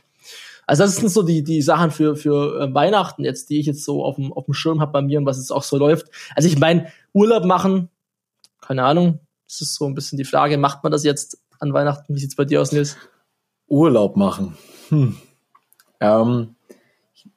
Also 0.67 0.83
das 0.83 0.95
sind 0.95 1.09
so 1.09 1.21
die, 1.21 1.43
die 1.43 1.61
Sachen 1.61 1.91
für, 1.91 2.15
für 2.15 2.61
äh, 2.61 2.73
Weihnachten 2.73 3.25
jetzt, 3.25 3.49
die 3.49 3.59
ich 3.59 3.65
jetzt 3.65 3.83
so 3.83 4.05
auf 4.05 4.15
dem, 4.15 4.31
auf 4.31 4.45
dem 4.45 4.53
Schirm 4.53 4.79
habe 4.79 4.93
bei 4.93 5.01
mir 5.01 5.19
und 5.19 5.25
was 5.25 5.37
jetzt 5.37 5.51
auch 5.51 5.63
so 5.63 5.77
läuft. 5.77 6.07
Also 6.33 6.47
ich 6.47 6.57
meine, 6.57 6.93
Urlaub 7.11 7.43
machen, 7.43 7.89
keine 8.61 8.85
Ahnung, 8.85 9.19
das 9.47 9.61
ist 9.61 9.75
so 9.75 9.85
ein 9.85 9.95
bisschen 9.95 10.17
die 10.17 10.25
Frage, 10.25 10.57
macht 10.57 10.83
man 10.83 10.91
das 10.91 11.03
jetzt 11.03 11.37
an 11.59 11.73
Weihnachten? 11.73 12.13
Wie 12.15 12.19
sieht's 12.19 12.35
bei 12.35 12.45
dir 12.45 12.61
aus, 12.61 12.71
Nils? 12.71 12.97
Urlaub 13.67 14.15
machen. 14.15 14.57
Hm. 14.89 15.17
Ähm, 15.99 16.55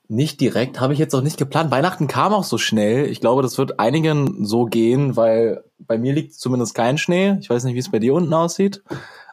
nicht 0.08 0.40
direkt, 0.40 0.80
habe 0.80 0.94
ich 0.94 0.98
jetzt 0.98 1.14
auch 1.14 1.20
nicht 1.20 1.36
geplant. 1.36 1.70
Weihnachten 1.70 2.06
kam 2.06 2.32
auch 2.32 2.44
so 2.44 2.56
schnell. 2.56 3.06
Ich 3.06 3.20
glaube, 3.20 3.42
das 3.42 3.58
wird 3.58 3.78
einigen 3.78 4.44
so 4.44 4.64
gehen, 4.64 5.16
weil 5.16 5.64
bei 5.78 5.98
mir 5.98 6.14
liegt 6.14 6.34
zumindest 6.34 6.74
kein 6.74 6.96
Schnee. 6.98 7.36
Ich 7.40 7.50
weiß 7.50 7.64
nicht, 7.64 7.74
wie 7.74 7.80
es 7.80 7.90
bei 7.90 7.98
dir 7.98 8.14
unten 8.14 8.32
aussieht. 8.32 8.82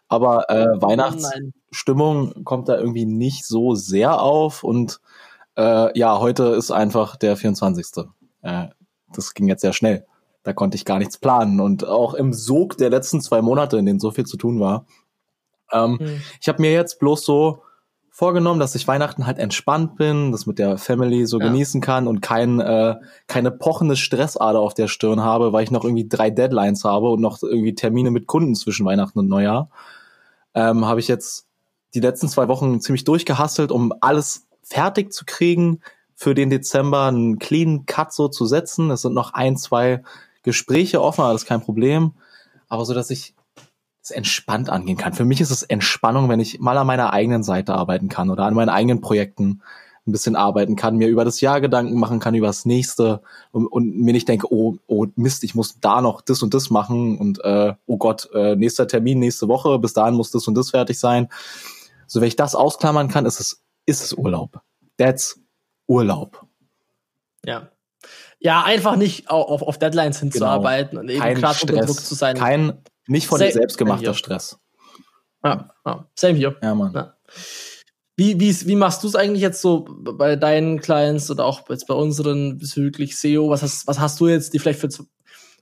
Aber 0.07 0.49
äh, 0.49 0.81
Weihnachtsstimmung 0.81 2.43
kommt 2.43 2.69
da 2.69 2.77
irgendwie 2.77 3.05
nicht 3.05 3.45
so 3.45 3.73
sehr 3.73 4.21
auf. 4.21 4.63
Und 4.63 4.99
äh, 5.57 5.97
ja, 5.97 6.19
heute 6.19 6.43
ist 6.49 6.71
einfach 6.71 7.15
der 7.15 7.37
24. 7.37 8.05
Äh, 8.41 8.67
das 9.13 9.33
ging 9.33 9.47
jetzt 9.47 9.61
sehr 9.61 9.73
schnell. 9.73 10.05
Da 10.45 10.53
konnte 10.53 10.75
ich 10.75 10.85
gar 10.85 10.99
nichts 10.99 11.17
planen. 11.17 11.59
Und 11.59 11.85
auch 11.85 12.13
im 12.13 12.31
Sog 12.31 12.77
der 12.77 12.91
letzten 12.91 13.19
zwei 13.19 13.41
Monate, 13.41 13.77
in 13.77 13.85
denen 13.85 13.99
so 13.99 14.11
viel 14.11 14.25
zu 14.25 14.37
tun 14.37 14.59
war. 14.59 14.85
Ähm, 15.73 15.99
hm. 15.99 16.21
Ich 16.39 16.47
habe 16.47 16.61
mir 16.61 16.71
jetzt 16.71 16.99
bloß 16.99 17.25
so 17.25 17.63
vorgenommen, 18.11 18.59
dass 18.59 18.75
ich 18.75 18.87
Weihnachten 18.87 19.25
halt 19.25 19.39
entspannt 19.39 19.97
bin, 19.97 20.31
das 20.31 20.45
mit 20.45 20.59
der 20.59 20.77
Family 20.77 21.25
so 21.25 21.39
Ja. 21.39 21.47
genießen 21.47 21.81
kann 21.81 22.07
und 22.07 22.21
kein, 22.21 22.59
äh, 22.61 22.95
keine 23.27 23.51
pochende 23.51 23.97
Stressader 23.97 24.59
auf 24.59 24.73
der 24.75 24.87
Stirn 24.87 25.21
habe, 25.21 25.51
weil 25.51 25.63
ich 25.63 25.71
noch 25.71 25.83
irgendwie 25.83 26.07
drei 26.07 26.29
Deadlines 26.29 26.85
habe 26.85 27.09
und 27.09 27.19
noch 27.19 27.41
irgendwie 27.41 27.75
Termine 27.75 28.11
mit 28.11 28.27
Kunden 28.27 28.55
zwischen 28.55 28.85
Weihnachten 28.85 29.19
und 29.19 29.27
Neujahr. 29.27 29.69
Ähm, 30.53 30.85
habe 30.85 30.99
ich 30.99 31.07
jetzt 31.07 31.47
die 31.95 31.99
letzten 31.99 32.29
zwei 32.29 32.47
Wochen 32.47 32.79
ziemlich 32.79 33.03
durchgehastelt, 33.03 33.71
um 33.71 33.93
alles 33.99 34.47
fertig 34.61 35.11
zu 35.11 35.25
kriegen, 35.25 35.81
für 36.15 36.35
den 36.35 36.49
Dezember 36.49 37.07
einen 37.07 37.39
clean 37.39 37.85
Cut 37.85 38.13
so 38.13 38.29
zu 38.29 38.45
setzen. 38.45 38.91
Es 38.91 39.01
sind 39.01 39.13
noch 39.13 39.33
ein, 39.33 39.57
zwei 39.57 40.03
Gespräche 40.45 41.01
offen, 41.01 41.35
ist 41.35 41.45
kein 41.45 41.61
Problem. 41.61 42.13
Aber 42.69 42.85
so, 42.85 42.93
dass 42.93 43.09
ich 43.09 43.35
es 44.01 44.11
entspannt 44.11 44.69
angehen 44.69 44.97
kann. 44.97 45.13
Für 45.13 45.25
mich 45.25 45.41
ist 45.41 45.51
es 45.51 45.63
Entspannung, 45.63 46.29
wenn 46.29 46.39
ich 46.39 46.59
mal 46.59 46.77
an 46.77 46.87
meiner 46.87 47.11
eigenen 47.11 47.43
Seite 47.43 47.73
arbeiten 47.73 48.07
kann 48.07 48.29
oder 48.29 48.45
an 48.45 48.53
meinen 48.53 48.69
eigenen 48.69 49.01
Projekten 49.01 49.61
ein 50.07 50.11
bisschen 50.11 50.35
arbeiten 50.35 50.75
kann, 50.75 50.97
mir 50.97 51.07
über 51.07 51.25
das 51.25 51.41
Jahr 51.41 51.59
Gedanken 51.59 51.99
machen 51.99 52.19
kann, 52.19 52.35
über 52.35 52.45
das 52.45 52.65
nächste 52.65 53.21
und, 53.51 53.65
und 53.65 53.97
mir 53.97 54.13
nicht 54.13 54.27
denke, 54.27 54.53
oh, 54.53 54.77
oh 54.85 55.07
Mist, 55.15 55.43
ich 55.43 55.55
muss 55.55 55.79
da 55.79 56.01
noch 56.01 56.21
das 56.21 56.43
und 56.43 56.53
das 56.53 56.69
machen 56.69 57.17
und 57.17 57.43
äh, 57.43 57.73
oh 57.87 57.97
Gott, 57.97 58.29
äh, 58.33 58.55
nächster 58.55 58.87
Termin 58.87 59.17
nächste 59.17 59.47
Woche, 59.47 59.79
bis 59.79 59.93
dahin 59.93 60.13
muss 60.13 60.29
das 60.29 60.47
und 60.47 60.53
das 60.53 60.69
fertig 60.69 60.99
sein. 60.99 61.27
So, 62.05 62.21
wenn 62.21 62.27
ich 62.27 62.35
das 62.35 62.53
ausklammern 62.53 63.07
kann, 63.07 63.25
ist 63.25 63.39
es, 63.39 63.63
ist 63.87 64.03
es 64.03 64.13
Urlaub. 64.13 64.61
That's 64.97 65.39
Urlaub. 65.87 66.45
Ja. 67.43 67.69
Ja, 68.39 68.63
einfach 68.63 68.95
nicht 68.95 69.29
au- 69.29 69.41
auf, 69.43 69.61
auf 69.61 69.77
Deadlines 69.79 70.19
hinzuarbeiten 70.19 70.97
und 70.97 71.09
eben 71.09 71.19
Kein 71.21 71.41
Druck 71.41 71.55
Stress. 71.55 72.05
zu 72.05 72.15
sein. 72.15 72.37
Kein, 72.37 72.73
nicht 73.07 73.27
von 73.27 73.39
Sa- 73.39 73.45
dir 73.45 73.53
selbst 73.53 73.77
gemachter. 73.77 74.13
Stress. 74.13 74.59
ja, 75.43 75.69
ja. 75.85 76.07
Same 76.15 76.33
hier. 76.35 76.55
Ja, 76.61 76.75
Mann. 76.75 76.93
Ja. 76.93 77.15
Wie, 78.17 78.39
wie, 78.39 78.67
wie 78.67 78.75
machst 78.75 79.03
du 79.03 79.07
es 79.07 79.15
eigentlich 79.15 79.41
jetzt 79.41 79.61
so 79.61 79.85
bei 79.89 80.35
deinen 80.37 80.79
Clients 80.79 81.29
oder 81.29 81.45
auch 81.45 81.69
jetzt 81.69 81.85
bei 81.87 81.93
unseren 81.93 82.57
bezüglich 82.57 83.17
SEO? 83.17 83.49
Was 83.49 83.61
hast, 83.61 83.87
was 83.87 83.99
hast 83.99 84.19
du 84.19 84.27
jetzt 84.27 84.53
die 84.53 84.59
vielleicht 84.59 84.79
für 84.79 84.89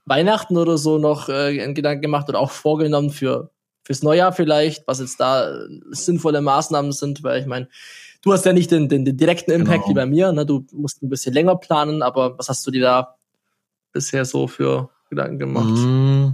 Weihnachten 0.04 0.56
oder 0.56 0.78
so 0.78 0.98
noch 0.98 1.28
äh, 1.28 1.56
in 1.56 1.74
Gedanken 1.74 2.02
gemacht 2.02 2.28
oder 2.28 2.38
auch 2.38 2.50
vorgenommen 2.50 3.10
für 3.10 3.50
fürs 3.86 4.02
Neujahr 4.02 4.32
vielleicht, 4.32 4.86
was 4.86 5.00
jetzt 5.00 5.18
da 5.20 5.50
äh, 5.50 5.66
sinnvolle 5.90 6.42
Maßnahmen 6.42 6.92
sind? 6.92 7.22
Weil 7.22 7.40
ich 7.40 7.46
meine, 7.46 7.68
du 8.24 8.32
hast 8.32 8.44
ja 8.44 8.52
nicht 8.52 8.70
den, 8.70 8.88
den, 8.88 9.04
den 9.04 9.16
direkten 9.16 9.50
Impact 9.52 9.84
Genau. 9.84 9.88
wie 9.90 9.94
bei 9.94 10.06
mir, 10.06 10.32
ne? 10.32 10.46
Du 10.46 10.64
musst 10.72 11.02
ein 11.02 11.08
bisschen 11.08 11.34
länger 11.34 11.56
planen, 11.56 12.02
aber 12.02 12.38
was 12.38 12.48
hast 12.48 12.66
du 12.66 12.70
dir 12.70 12.82
da 12.82 13.16
bisher 13.92 14.24
so 14.24 14.46
für 14.48 14.90
Gedanken 15.10 15.38
gemacht? 15.38 15.68
Mm. 15.68 16.30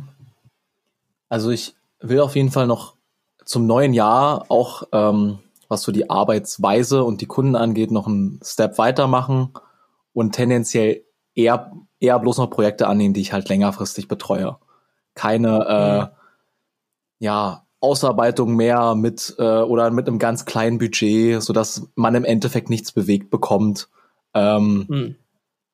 Also 1.29 1.51
ich 1.51 1.75
will 2.01 2.21
auf 2.21 2.37
jeden 2.37 2.51
Fall 2.51 2.67
noch 2.67 2.97
zum 3.45 3.67
neuen 3.67 3.93
Jahr 3.95 4.47
auch, 4.49 4.85
ähm, 4.93 5.39
was 5.69 5.83
so 5.83 5.93
die 5.93 6.11
Arbeitsweise 6.11 7.05
und 7.05 7.21
die 7.21 7.27
Kunden 7.27 7.55
angeht, 7.57 7.91
noch 7.91 8.07
einen 8.07 8.41
Step 8.43 8.79
weitermachen 8.79 9.53
und 10.13 10.33
tendenziell 10.35 11.05
eher, 11.35 11.73
eher 12.01 12.19
bloß 12.19 12.39
noch 12.39 12.51
Projekte 12.51 12.89
annehmen, 12.89 13.15
die 13.15 13.21
ich 13.21 13.33
halt 13.33 13.49
längerfristig 13.49 14.09
betreue. 14.09 14.57
Keine, 15.15 15.67
äh, 15.69 16.01
Mhm. 16.03 16.09
ja, 17.21 17.67
Ausarbeitung 17.81 18.57
mehr 18.57 18.95
mit 18.95 19.35
äh, 19.39 19.43
oder 19.43 19.91
mit 19.91 20.07
einem 20.07 20.19
ganz 20.19 20.45
kleinen 20.45 20.79
Budget, 20.79 21.43
so 21.43 21.53
dass 21.53 21.89
man 21.95 22.15
im 22.15 22.25
Endeffekt 22.25 22.71
nichts 22.71 22.93
bewegt 22.93 23.31
bekommt. 23.31 23.89
Ähm, 24.35 24.87
Hm. 24.89 25.17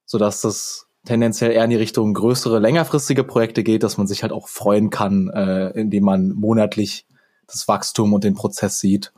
so 0.06 0.16
dass 0.18 0.40
das 0.40 0.86
tendenziell 1.04 1.52
eher 1.52 1.64
in 1.64 1.70
die 1.70 1.76
Richtung 1.76 2.14
größere, 2.14 2.58
längerfristige 2.58 3.24
Projekte 3.24 3.62
geht, 3.62 3.82
dass 3.82 3.98
man 3.98 4.06
sich 4.06 4.22
halt 4.22 4.32
auch 4.32 4.48
freuen 4.48 4.90
kann, 4.90 5.28
äh, 5.28 5.70
indem 5.70 6.04
man 6.04 6.32
monatlich 6.32 7.06
das 7.46 7.68
Wachstum 7.68 8.12
und 8.12 8.24
den 8.24 8.34
Prozess 8.34 8.78
sieht. 8.80 9.12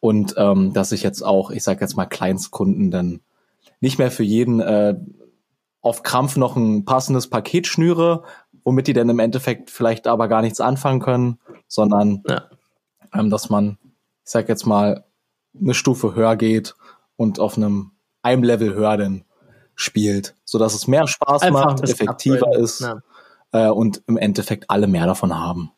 Und 0.00 0.34
ähm, 0.36 0.72
dass 0.72 0.92
ich 0.92 1.02
jetzt 1.02 1.22
auch, 1.22 1.50
ich 1.50 1.62
sage 1.62 1.80
jetzt 1.80 1.96
mal 1.96 2.06
Kleinstkunden, 2.06 2.90
dann 2.90 3.20
nicht 3.80 3.98
mehr 3.98 4.10
für 4.10 4.22
jeden 4.22 4.60
äh, 4.60 4.94
auf 5.82 6.02
Krampf 6.02 6.36
noch 6.36 6.56
ein 6.56 6.84
passendes 6.84 7.28
Paket 7.28 7.66
schnüre, 7.66 8.22
womit 8.64 8.86
die 8.86 8.92
dann 8.92 9.08
im 9.08 9.18
Endeffekt 9.18 9.70
vielleicht 9.70 10.06
aber 10.06 10.28
gar 10.28 10.42
nichts 10.42 10.60
anfangen 10.60 11.00
können, 11.00 11.38
sondern 11.70 12.22
Ja. 12.28 12.50
ähm, 13.14 13.30
dass 13.30 13.48
man, 13.48 13.78
ich 14.24 14.30
sag 14.32 14.48
jetzt 14.50 14.66
mal, 14.66 15.04
eine 15.58 15.72
Stufe 15.74 16.14
höher 16.14 16.36
geht 16.36 16.74
und 17.16 17.38
auf 17.40 17.56
einem 17.56 17.92
einem 18.22 18.42
Level 18.42 18.74
höher 18.74 18.98
dann 18.98 19.24
spielt, 19.74 20.34
so 20.44 20.58
dass 20.58 20.74
es 20.74 20.86
mehr 20.86 21.06
Spaß 21.06 21.40
Einfach 21.40 21.60
ein 21.68 21.74
macht, 21.76 21.88
effektiver 21.88 22.54
ist 22.58 22.80
Ja. 22.80 23.00
äh, 23.52 23.68
und 23.70 24.02
im 24.06 24.18
Endeffekt 24.18 24.68
alle 24.68 24.86
mehr 24.86 25.06
davon 25.06 25.38
haben. 25.38 25.70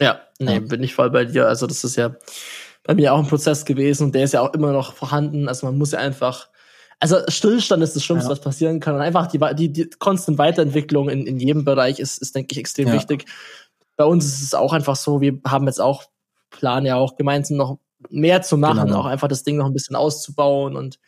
Ja, 0.00 0.20
nee, 0.40 0.54
Ja. 0.54 0.60
bin 0.60 0.82
ich 0.82 0.94
voll 0.94 1.10
bei 1.10 1.24
dir. 1.24 1.46
Also 1.46 1.68
das 1.68 1.84
ist 1.84 1.94
ja 1.96 2.16
bei 2.82 2.94
mir 2.96 3.14
auch 3.14 3.18
ein 3.20 3.28
Prozess 3.28 3.64
gewesen 3.64 4.04
und 4.06 4.14
der 4.16 4.24
ist 4.24 4.32
ja 4.32 4.40
auch 4.40 4.52
immer 4.54 4.72
noch 4.72 4.94
vorhanden. 4.94 5.46
Also 5.48 5.66
man 5.66 5.78
muss 5.78 5.92
ja 5.92 6.00
einfach, 6.00 6.48
also 6.98 7.18
Stillstand 7.28 7.80
ist 7.84 7.94
das 7.94 8.02
Schlimmste, 8.02 8.26
Ja. 8.28 8.32
was 8.32 8.40
passieren 8.40 8.80
kann. 8.80 8.96
Und 8.96 9.02
einfach 9.02 9.28
die, 9.28 9.38
die, 9.54 9.72
die 9.72 9.88
konstant 10.00 10.38
Weiterentwicklung 10.38 11.08
in, 11.08 11.26
in 11.28 11.38
jedem 11.38 11.64
Bereich 11.64 12.00
ist, 12.00 12.20
ist, 12.20 12.34
denke 12.34 12.52
ich, 12.52 12.58
extrem 12.58 12.88
Ja. 12.88 12.94
wichtig. 12.94 13.26
Bei 13.96 14.04
uns 14.04 14.24
ist 14.24 14.42
es 14.42 14.54
auch 14.54 14.72
einfach 14.72 14.96
so, 14.96 15.20
wir 15.20 15.38
haben 15.46 15.66
jetzt 15.66 15.80
auch, 15.80 16.04
planen 16.50 16.86
ja 16.86 16.96
auch 16.96 17.16
gemeinsam 17.16 17.56
noch 17.56 17.78
mehr 18.10 18.42
zu 18.42 18.56
machen, 18.56 18.86
Genau. 18.86 19.00
auch 19.00 19.04
einfach 19.06 19.28
das 19.28 19.42
Ding 19.44 19.56
noch 19.56 19.66
ein 19.66 19.72
bisschen 19.72 19.96
auszubauen 19.96 20.76
und 20.76 20.98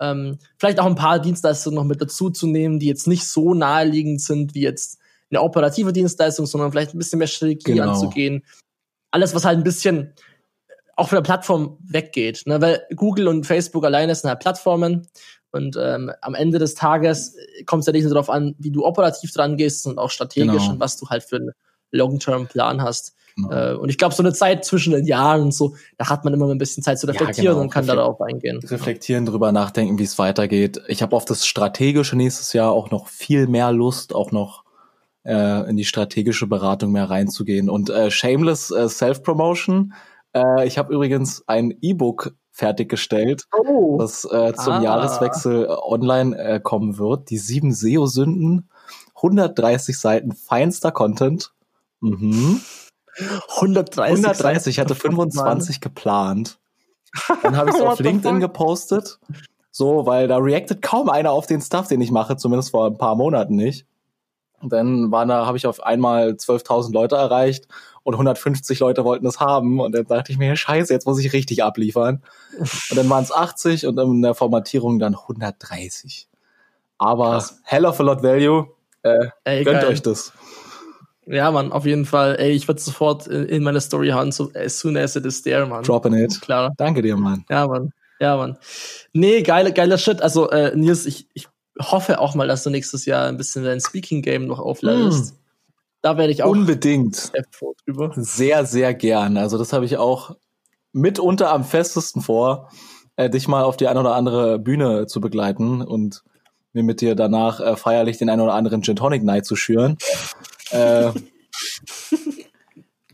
ähm, 0.00 0.38
vielleicht 0.58 0.80
auch 0.80 0.86
ein 0.86 0.94
paar 0.94 1.18
Dienstleistungen 1.20 1.76
noch 1.76 1.84
mit 1.84 2.00
dazu 2.00 2.30
zu 2.30 2.46
nehmen, 2.46 2.78
die 2.78 2.86
jetzt 2.86 3.06
nicht 3.06 3.26
so 3.26 3.54
naheliegend 3.54 4.20
sind 4.22 4.54
wie 4.54 4.62
jetzt 4.62 4.98
eine 5.30 5.42
operative 5.42 5.92
Dienstleistung, 5.92 6.46
sondern 6.46 6.70
vielleicht 6.72 6.94
ein 6.94 6.98
bisschen 6.98 7.18
mehr 7.18 7.28
Strategie 7.28 7.72
Genau. 7.74 7.90
anzugehen. 7.90 8.42
Alles, 9.12 9.34
was 9.34 9.44
halt 9.44 9.58
ein 9.58 9.62
bisschen 9.64 10.12
auch 10.96 11.08
von 11.08 11.16
der 11.16 11.22
Plattform 11.22 11.78
weggeht. 11.82 12.42
Ne? 12.46 12.60
Weil 12.60 12.82
Google 12.96 13.28
und 13.28 13.44
Facebook 13.46 13.84
alleine 13.84 14.14
sind 14.14 14.28
halt 14.28 14.40
Plattformen 14.40 15.06
und 15.52 15.76
ähm, 15.80 16.10
am 16.22 16.34
Ende 16.34 16.58
des 16.58 16.74
Tages 16.74 17.36
kommt 17.66 17.80
es 17.82 17.86
ja 17.86 17.92
nicht 17.92 18.04
nur 18.04 18.14
darauf 18.14 18.30
an, 18.30 18.54
wie 18.58 18.70
du 18.70 18.84
operativ 18.84 19.32
dran 19.32 19.56
gehst, 19.56 19.82
sondern 19.82 20.04
auch 20.04 20.10
strategisch 20.10 20.62
Genau. 20.62 20.72
und 20.72 20.80
was 20.80 20.96
du 20.96 21.08
halt 21.08 21.22
für 21.24 21.40
Long-Term-Plan 21.90 22.82
hast. 22.82 23.14
Genau. 23.36 23.50
Äh, 23.52 23.74
und 23.74 23.88
ich 23.88 23.96
glaube, 23.98 24.14
so 24.14 24.22
eine 24.22 24.32
Zeit 24.32 24.64
zwischen 24.64 24.92
den 24.92 25.06
Jahren 25.06 25.42
und 25.42 25.54
so, 25.54 25.74
da 25.98 26.08
hat 26.08 26.24
man 26.24 26.34
immer 26.34 26.48
ein 26.50 26.58
bisschen 26.58 26.82
Zeit 26.82 26.98
zu 26.98 27.06
Ja, 27.06 27.12
reflektieren 27.12 27.48
genau. 27.54 27.60
und 27.62 27.70
kann 27.70 27.84
Reflekt- 27.84 27.98
darauf 27.98 28.20
eingehen. 28.20 28.58
reflektieren, 28.64 29.24
drüber 29.26 29.52
nachdenken, 29.52 29.98
wie 29.98 30.02
es 30.04 30.18
weitergeht. 30.18 30.82
Ich 30.88 31.00
habe 31.02 31.14
auf 31.16 31.24
das 31.24 31.46
Strategische 31.46 32.16
nächstes 32.16 32.52
Jahr 32.52 32.72
auch 32.72 32.90
noch 32.90 33.06
viel 33.08 33.46
mehr 33.46 33.70
Lust, 33.72 34.14
auch 34.14 34.32
noch 34.32 34.64
äh, 35.24 35.68
in 35.70 35.76
die 35.76 35.84
strategische 35.84 36.46
Beratung 36.48 36.92
mehr 36.92 37.08
reinzugehen. 37.08 37.70
Und 37.70 37.88
äh, 37.90 38.10
Shameless 38.10 38.70
äh, 38.72 38.88
Self-Promotion. 38.88 39.92
Äh, 40.34 40.66
ich 40.66 40.76
habe 40.78 40.92
übrigens 40.92 41.44
ein 41.46 41.74
E-Book 41.80 42.34
fertiggestellt, 42.52 43.44
Oh. 43.56 43.96
das 43.98 44.24
äh, 44.24 44.52
zum 44.54 44.72
Ah. 44.74 44.82
Jahreswechsel 44.82 45.64
äh, 45.66 45.68
online 45.68 46.36
äh, 46.36 46.60
kommen 46.60 46.98
wird. 46.98 47.30
Die 47.30 47.38
sieben 47.38 47.72
SEO-Sünden, 47.72 48.68
130 49.16 49.98
Seiten 49.98 50.32
feinster 50.32 50.90
Content. 50.90 51.52
Mhm. 52.00 52.60
130. 53.56 54.24
130, 54.24 54.76
ich 54.76 54.80
hatte 54.80 54.94
Verdammt, 54.94 55.34
Mann. 55.34 55.46
25 55.46 55.80
geplant. 55.80 56.58
Dann 57.42 57.56
habe 57.56 57.70
ich 57.70 57.76
es 57.76 57.82
auf 57.82 57.98
LinkedIn 57.98 58.40
gepostet. 58.40 59.18
So, 59.72 60.06
weil 60.06 60.26
da 60.26 60.38
reactet 60.38 60.82
kaum 60.82 61.08
einer 61.08 61.30
auf 61.30 61.46
den 61.46 61.60
Stuff, 61.60 61.88
den 61.88 62.00
ich 62.00 62.10
mache, 62.10 62.36
zumindest 62.36 62.70
vor 62.70 62.86
ein 62.86 62.98
paar 62.98 63.14
Monaten 63.14 63.54
nicht. 63.56 63.86
Und 64.60 64.72
dann 64.72 65.10
waren 65.10 65.28
da, 65.28 65.46
habe 65.46 65.56
ich 65.56 65.66
auf 65.66 65.82
einmal 65.82 66.30
12.000 66.32 66.92
Leute 66.92 67.16
erreicht 67.16 67.66
und 68.02 68.14
150 68.14 68.78
Leute 68.80 69.04
wollten 69.04 69.26
es 69.26 69.40
haben. 69.40 69.80
Und 69.80 69.92
dann 69.94 70.06
dachte 70.06 70.32
ich 70.32 70.38
mir, 70.38 70.54
scheiße, 70.54 70.92
jetzt 70.92 71.06
muss 71.06 71.18
ich 71.18 71.32
richtig 71.32 71.62
abliefern. 71.64 72.22
Und 72.58 72.96
dann 72.96 73.08
waren 73.08 73.22
es 73.24 73.32
80 73.32 73.86
und 73.86 73.98
in 73.98 74.22
der 74.22 74.34
Formatierung 74.34 74.98
dann 74.98 75.14
130. 75.14 76.28
Aber 76.98 77.30
Krass. 77.30 77.60
hell 77.62 77.86
of 77.86 77.98
a 78.00 78.02
lot 78.02 78.22
value. 78.22 78.66
Äh, 79.02 79.28
Ey, 79.44 79.64
gönnt 79.64 79.80
geil. 79.80 79.90
euch 79.90 80.02
das. 80.02 80.32
Ja, 81.26 81.50
Mann, 81.50 81.70
auf 81.70 81.86
jeden 81.86 82.06
Fall. 82.06 82.36
Ey, 82.38 82.52
ich 82.52 82.66
würde 82.66 82.80
sofort 82.80 83.26
in, 83.26 83.44
in 83.46 83.62
meine 83.62 83.80
Story 83.80 84.08
hauen, 84.10 84.32
so 84.32 84.50
as 84.54 84.78
soon 84.80 84.96
as 84.96 85.16
it 85.16 85.24
is 85.26 85.42
there, 85.42 85.66
Mann. 85.66 85.82
Dropping 85.82 86.14
it. 86.14 86.40
Klar. 86.40 86.72
Danke 86.76 87.02
dir, 87.02 87.16
Mann. 87.16 87.44
Ja, 87.48 87.66
Mann. 87.66 87.92
Ja, 88.20 88.36
Mann. 88.36 88.58
Nee, 89.12 89.42
geile, 89.42 89.72
geiler 89.72 89.98
Shit. 89.98 90.22
Also, 90.22 90.50
äh, 90.50 90.74
Nils, 90.76 91.06
ich, 91.06 91.28
ich 91.34 91.48
hoffe 91.80 92.18
auch 92.20 92.34
mal, 92.34 92.48
dass 92.48 92.62
du 92.62 92.70
nächstes 92.70 93.06
Jahr 93.06 93.26
ein 93.26 93.36
bisschen 93.36 93.64
dein 93.64 93.80
Speaking-Game 93.80 94.46
noch 94.46 94.58
aufladest. 94.58 95.36
Da 96.02 96.16
werde 96.16 96.32
ich 96.32 96.42
auch 96.42 96.50
Unbedingt. 96.50 97.16
sehr 97.16 97.44
froh 97.50 97.74
drüber. 97.84 98.12
Sehr, 98.16 98.64
sehr 98.64 98.94
gern. 98.94 99.36
Also 99.36 99.58
das 99.58 99.72
habe 99.72 99.84
ich 99.84 99.98
auch 99.98 100.36
mitunter 100.92 101.52
am 101.52 101.64
festesten 101.64 102.22
vor, 102.22 102.70
äh, 103.16 103.28
dich 103.28 103.48
mal 103.48 103.62
auf 103.64 103.76
die 103.76 103.86
eine 103.86 104.00
oder 104.00 104.14
andere 104.14 104.58
Bühne 104.58 105.06
zu 105.06 105.20
begleiten 105.20 105.82
und 105.82 106.22
mir 106.72 106.82
mit 106.82 107.00
dir 107.00 107.14
danach 107.14 107.60
äh, 107.60 107.76
feierlich 107.76 108.18
den 108.18 108.30
einen 108.30 108.40
oder 108.40 108.54
anderen 108.54 108.82
Gin 108.82 108.96
Tonic 108.96 109.22
Night 109.22 109.44
zu 109.44 109.56
schüren. 109.56 109.98
Äh, 110.70 111.12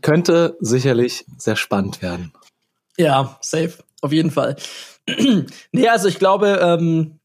könnte 0.01 0.57
sicherlich 0.59 1.25
sehr 1.37 1.55
spannend 1.55 2.01
werden. 2.01 2.31
Ja, 2.97 3.37
safe. 3.41 3.73
Auf 4.01 4.11
jeden 4.11 4.31
Fall. 4.31 4.55
nee, 5.71 5.87
also 5.87 6.07
ich 6.07 6.19
glaube, 6.19 6.59
ähm, 6.61 7.19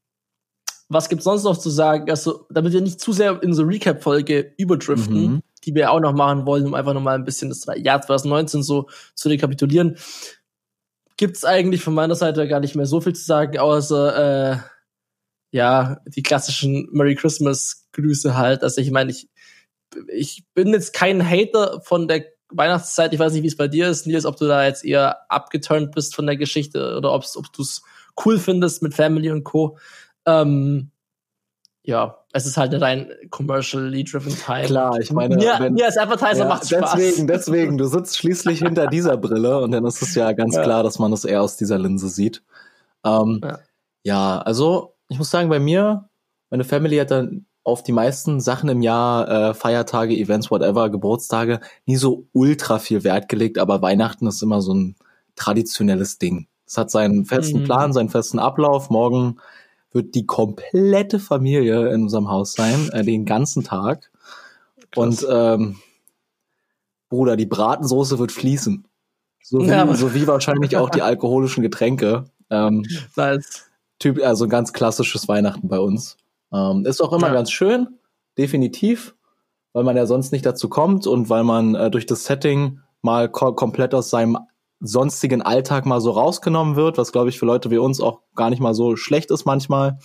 was 0.88 1.08
gibt's 1.08 1.24
sonst 1.24 1.44
noch 1.44 1.56
zu 1.58 1.70
sagen? 1.70 2.10
Also, 2.10 2.46
damit 2.50 2.72
wir 2.72 2.80
nicht 2.80 3.00
zu 3.00 3.12
sehr 3.12 3.42
in 3.42 3.54
so 3.54 3.62
Recap-Folge 3.64 4.52
überdriften, 4.58 5.22
Mhm. 5.22 5.42
die 5.64 5.74
wir 5.74 5.90
auch 5.90 6.00
noch 6.00 6.12
machen 6.12 6.44
wollen, 6.46 6.66
um 6.66 6.74
einfach 6.74 6.92
noch 6.92 7.00
mal 7.00 7.14
ein 7.14 7.24
bisschen 7.24 7.48
das 7.48 7.64
Jahr 7.76 8.02
2019 8.02 8.62
so 8.62 8.88
zu 9.14 9.28
rekapitulieren. 9.28 9.96
gibt's 11.18 11.44
eigentlich 11.44 11.82
von 11.82 11.94
meiner 11.94 12.14
Seite 12.16 12.48
gar 12.48 12.58
nicht 12.60 12.74
mehr 12.74 12.86
so 12.86 13.00
viel 13.00 13.14
zu 13.14 13.22
sagen, 13.24 13.58
außer 13.58 14.52
äh, 14.52 14.58
ja, 15.52 15.98
die 16.06 16.22
klassischen 16.22 16.88
Merry 16.90 17.14
Christmas 17.14 17.86
Grüße 17.92 18.36
halt. 18.36 18.62
Also 18.64 18.80
ich 18.80 18.90
meine, 18.90 19.12
ich, 19.12 19.28
ich 20.08 20.44
bin 20.54 20.68
jetzt 20.68 20.92
kein 20.92 21.28
Hater 21.28 21.80
von 21.82 22.08
der 22.08 22.24
Weihnachtszeit. 22.50 23.12
Ich 23.12 23.18
weiß 23.18 23.32
nicht, 23.32 23.42
wie 23.42 23.48
es 23.48 23.56
bei 23.56 23.68
dir 23.68 23.88
ist, 23.88 24.06
Nils, 24.06 24.26
ob 24.26 24.36
du 24.36 24.46
da 24.46 24.64
jetzt 24.66 24.84
eher 24.84 25.30
abgeturnt 25.30 25.92
bist 25.94 26.14
von 26.14 26.26
der 26.26 26.36
Geschichte 26.36 26.96
oder 26.96 27.12
ob's, 27.12 27.36
ob 27.36 27.52
du 27.52 27.62
es 27.62 27.82
cool 28.24 28.38
findest 28.38 28.82
mit 28.82 28.94
Family 28.94 29.30
und 29.30 29.44
Co. 29.44 29.78
Ähm, 30.26 30.90
ja, 31.84 32.18
es 32.32 32.46
ist 32.46 32.56
halt 32.56 32.72
eine 32.72 32.80
rein 32.84 33.10
commercially 33.30 34.04
driven 34.04 34.36
Time. 34.36 34.66
Klar, 34.66 35.00
ich 35.00 35.10
meine, 35.10 35.34
mir, 35.36 35.56
wenn, 35.58 35.74
mir 35.74 35.86
als 35.86 35.96
Advertiser 35.98 36.44
ja, 36.44 36.48
macht's 36.48 36.68
Spaß. 36.70 36.92
deswegen, 36.94 37.26
deswegen, 37.26 37.78
du 37.78 37.86
sitzt 37.86 38.16
schließlich 38.18 38.60
hinter 38.60 38.86
dieser 38.86 39.16
Brille 39.16 39.58
und 39.60 39.72
dann 39.72 39.84
ist 39.84 40.00
es 40.02 40.14
ja 40.14 40.32
ganz 40.32 40.54
Ja. 40.54 40.62
klar, 40.62 40.82
dass 40.84 40.98
man 40.98 41.12
es 41.12 41.24
eher 41.24 41.42
aus 41.42 41.56
dieser 41.56 41.78
Linse 41.78 42.08
sieht. 42.08 42.42
Ähm, 43.04 43.40
Ja. 43.42 43.58
ja. 44.04 44.38
also 44.42 44.94
ich 45.08 45.18
muss 45.18 45.30
sagen, 45.30 45.48
bei 45.48 45.58
mir, 45.58 46.08
meine 46.50 46.64
Family 46.64 46.98
hat 46.98 47.10
dann 47.10 47.46
auf 47.64 47.82
die 47.82 47.92
meisten 47.92 48.40
Sachen 48.40 48.68
im 48.68 48.82
Jahr, 48.82 49.28
äh, 49.50 49.54
Feiertage, 49.54 50.16
Events, 50.16 50.50
whatever, 50.50 50.90
Geburtstage, 50.90 51.60
nie 51.86 51.96
so 51.96 52.26
ultra 52.32 52.78
viel 52.78 53.04
Wert 53.04 53.28
gelegt, 53.28 53.58
aber 53.58 53.82
Weihnachten 53.82 54.26
ist 54.26 54.42
immer 54.42 54.60
so 54.60 54.74
ein 54.74 54.96
traditionelles 55.36 56.18
Ding. 56.18 56.48
Es 56.66 56.76
hat 56.76 56.90
seinen 56.90 57.24
festen 57.24 57.60
Mhm. 57.60 57.64
Plan, 57.64 57.92
seinen 57.92 58.08
festen 58.08 58.38
Ablauf. 58.38 58.90
Morgen 58.90 59.36
wird 59.92 60.14
die 60.14 60.26
komplette 60.26 61.18
Familie 61.20 61.92
in 61.92 62.02
unserem 62.04 62.28
Haus 62.30 62.54
sein, 62.54 62.88
äh, 62.92 63.04
den 63.04 63.24
ganzen 63.26 63.62
Tag. 63.62 64.10
Und 64.96 65.24
ähm, 65.30 65.76
Bruder, 67.08 67.36
die 67.36 67.46
Bratensoße 67.46 68.18
wird 68.18 68.32
fließen. 68.32 68.86
So 69.42 69.60
wie, 69.60 69.66
Ja, 69.66 69.94
so 69.94 70.14
wie 70.14 70.26
wahrscheinlich 70.26 70.76
auch 70.76 70.90
die 70.90 71.02
alkoholischen 71.02 71.62
Getränke. 71.62 72.24
Ähm, 72.50 72.84
Nice. 73.16 73.66
typ, 73.98 74.22
also 74.24 74.48
ganz 74.48 74.72
klassisches 74.72 75.28
Weihnachten 75.28 75.68
bei 75.68 75.78
uns. 75.78 76.16
Ähm, 76.52 76.84
ist 76.86 77.00
auch 77.00 77.12
immer 77.12 77.28
Ja. 77.28 77.34
ganz 77.34 77.50
schön, 77.50 77.98
definitiv, 78.38 79.14
weil 79.72 79.84
man 79.84 79.96
ja 79.96 80.06
sonst 80.06 80.32
nicht 80.32 80.44
dazu 80.44 80.68
kommt 80.68 81.06
und 81.06 81.28
weil 81.30 81.44
man 81.44 81.74
äh, 81.74 81.90
durch 81.90 82.06
das 82.06 82.24
Setting 82.24 82.80
mal 83.00 83.28
ko 83.28 83.52
komplett 83.54 83.94
aus 83.94 84.10
seinem 84.10 84.38
sonstigen 84.80 85.42
Alltag 85.42 85.86
mal 85.86 86.00
so 86.00 86.10
rausgenommen 86.10 86.76
wird, 86.76 86.98
was 86.98 87.12
glaube 87.12 87.28
ich 87.30 87.38
für 87.38 87.46
Leute 87.46 87.70
wie 87.70 87.78
uns 87.78 88.00
auch 88.00 88.20
gar 88.34 88.50
nicht 88.50 88.60
mal 88.60 88.74
so 88.74 88.96
schlecht 88.96 89.30
ist 89.30 89.44
manchmal. 89.44 89.98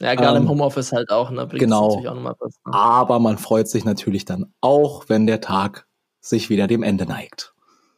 Ja, 0.00 0.16
gerade 0.16 0.36
Ähm, 0.38 0.44
im 0.44 0.48
Homeoffice 0.48 0.90
halt 0.92 1.10
auch, 1.10 1.30
ne? 1.30 1.46
Bringt 1.46 1.60
genau. 1.60 1.88
natürlich 1.88 2.08
auch 2.08 2.36
was. 2.40 2.54
Ne? 2.66 2.74
Aber 2.74 3.20
man 3.20 3.38
freut 3.38 3.68
sich 3.68 3.84
natürlich 3.84 4.24
dann 4.24 4.52
auch, 4.60 5.04
wenn 5.08 5.26
der 5.28 5.40
Tag 5.40 5.86
sich 6.20 6.50
wieder 6.50 6.66
dem 6.66 6.82
Ende 6.82 7.06
neigt. 7.06 7.54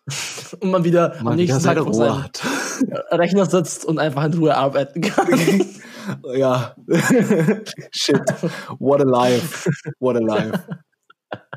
Und 0.61 0.71
man 0.71 0.85
wieder 0.85 1.16
am 1.19 1.25
Man 1.25 1.38
wieder 1.38 1.54
nächsten 1.54 1.64
Tag 1.64 1.76
seine 1.76 1.83
vor 1.85 1.93
Ruhe 1.93 1.95
seinem 1.95 2.23
hat. 2.23 2.43
Rechner 3.11 3.47
sitzt 3.47 3.85
und 3.87 3.99
einfach 3.99 4.25
in 4.25 4.35
Ruhe 4.35 4.57
arbeiten 4.57 5.00
kann. 5.00 5.28
Ja. 6.34 6.75
Shit. 7.92 8.20
What 8.78 9.00
a 9.00 9.04
life. 9.04 9.68
What 9.99 10.16
a 10.16 10.20
life. 10.20 10.58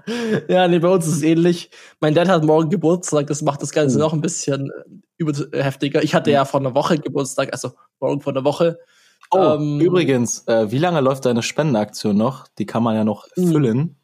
ja, 0.48 0.68
nee, 0.68 0.80
bei 0.80 0.88
uns 0.90 1.06
ist 1.08 1.18
es 1.18 1.24
ähnlich. 1.24 1.70
Mein 2.00 2.14
Dad 2.14 2.28
hat 2.30 2.44
morgen 2.44 2.70
Geburtstag, 2.70 3.28
das 3.28 3.42
macht 3.42 3.62
das 3.62 3.72
Ganze 3.72 3.98
Oh. 3.98 4.02
noch 4.02 4.14
ein 4.14 4.22
bisschen 4.22 4.70
äh, 4.72 4.84
über 5.18 5.34
heftiger. 5.52 6.04
Ich 6.04 6.14
hatte 6.16 6.32
ja 6.32 6.46
vor 6.46 6.60
einer 6.60 6.76
Woche 6.76 6.98
Geburtstag, 6.98 7.50
also 7.52 7.72
morgen 8.00 8.22
vor 8.22 8.34
einer 8.34 8.44
Woche. 8.44 8.80
Oh, 9.32 9.56
Ähm, 9.60 9.80
übrigens, 9.82 10.48
äh, 10.48 10.72
wie 10.72 10.78
lange 10.78 11.02
läuft 11.02 11.26
deine 11.26 11.44
Spendenaktion 11.44 12.16
noch? 12.16 12.48
Die 12.58 12.66
kann 12.66 12.84
man 12.84 12.96
ja 12.96 13.04
noch 13.04 13.28
Hm. 13.36 13.52
füllen. 13.52 13.96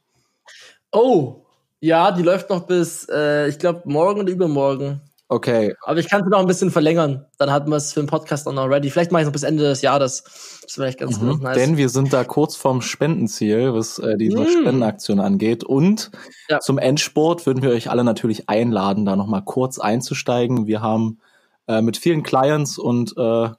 Oh, 0.91 1.45
ja, 1.79 2.11
die 2.11 2.23
läuft 2.23 2.49
noch 2.49 2.65
bis, 2.67 3.07
äh, 3.09 3.47
ich 3.47 3.57
glaube, 3.59 3.81
morgen 3.85 4.21
oder 4.21 4.31
übermorgen. 4.31 5.01
Okay, 5.29 5.73
Aber 5.81 5.99
ich 5.99 6.09
kann 6.09 6.23
sie 6.23 6.29
noch 6.29 6.39
ein 6.39 6.47
bisschen 6.47 6.69
verlängern. 6.69 7.25
Dann 7.37 7.51
hat 7.51 7.67
man 7.67 7.77
es 7.77 7.93
für 7.93 8.01
den 8.01 8.07
Podcast 8.07 8.47
auch 8.47 8.53
noch 8.53 8.69
ready. 8.69 8.89
Vielleicht 8.91 9.11
mache 9.11 9.21
ich 9.21 9.25
noch 9.25 9.31
bis 9.31 9.43
Ende 9.43 9.63
des 9.63 9.81
Jahres. 9.81 10.23
Das 10.23 10.63
ist 10.67 10.73
vielleicht 10.75 10.99
ganz 10.99 11.19
mhm. 11.19 11.39
nice. 11.41 11.55
denn 11.55 11.77
wir 11.77 11.89
sind 11.89 12.13
da 12.13 12.23
kurz 12.23 12.55
vorm 12.55 12.81
Spendenziel, 12.81 13.73
was 13.73 13.99
äh, 13.99 14.17
diese 14.17 14.41
Mm. 14.41 14.47
Spendenaktion 14.47 15.19
angeht. 15.19 15.63
Und 15.63 16.11
Ja. 16.49 16.59
zum 16.59 16.77
Endsport 16.77 17.45
würden 17.45 17.63
wir 17.63 17.71
euch 17.71 17.89
alle 17.89 18.03
natürlich 18.03 18.49
einladen, 18.49 19.05
da 19.05 19.15
nochmal 19.15 19.43
kurz 19.43 19.79
einzusteigen. 19.79 20.67
Wir 20.67 20.81
haben 20.81 21.19
äh, 21.67 21.81
mit 21.81 21.97
vielen 21.97 22.21
Clients 22.21 22.77
und 22.77 23.15
äh, 23.17 23.49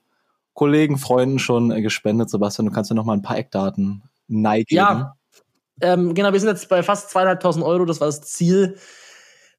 Kollegen, 0.52 0.98
Freunden 0.98 1.38
schon 1.38 1.72
äh, 1.72 1.82
gespendet. 1.82 2.30
Sebastian, 2.30 2.66
du 2.66 2.72
kannst 2.72 2.90
ja 2.90 2.94
nochmal 2.94 3.16
ein 3.16 3.22
paar 3.22 3.38
Eckdaten 3.38 4.02
neigeben. 4.28 4.76
Ja. 4.76 5.16
Ähm, 5.80 6.14
genau, 6.14 6.32
wir 6.32 6.38
sind 6.38 6.50
jetzt 6.50 6.68
bei 6.68 6.82
fast 6.82 7.10
zweieinhalbtausend 7.10 7.64
Euro, 7.64 7.84
das 7.84 8.00
war 8.00 8.06
das 8.06 8.22
Ziel. 8.22 8.76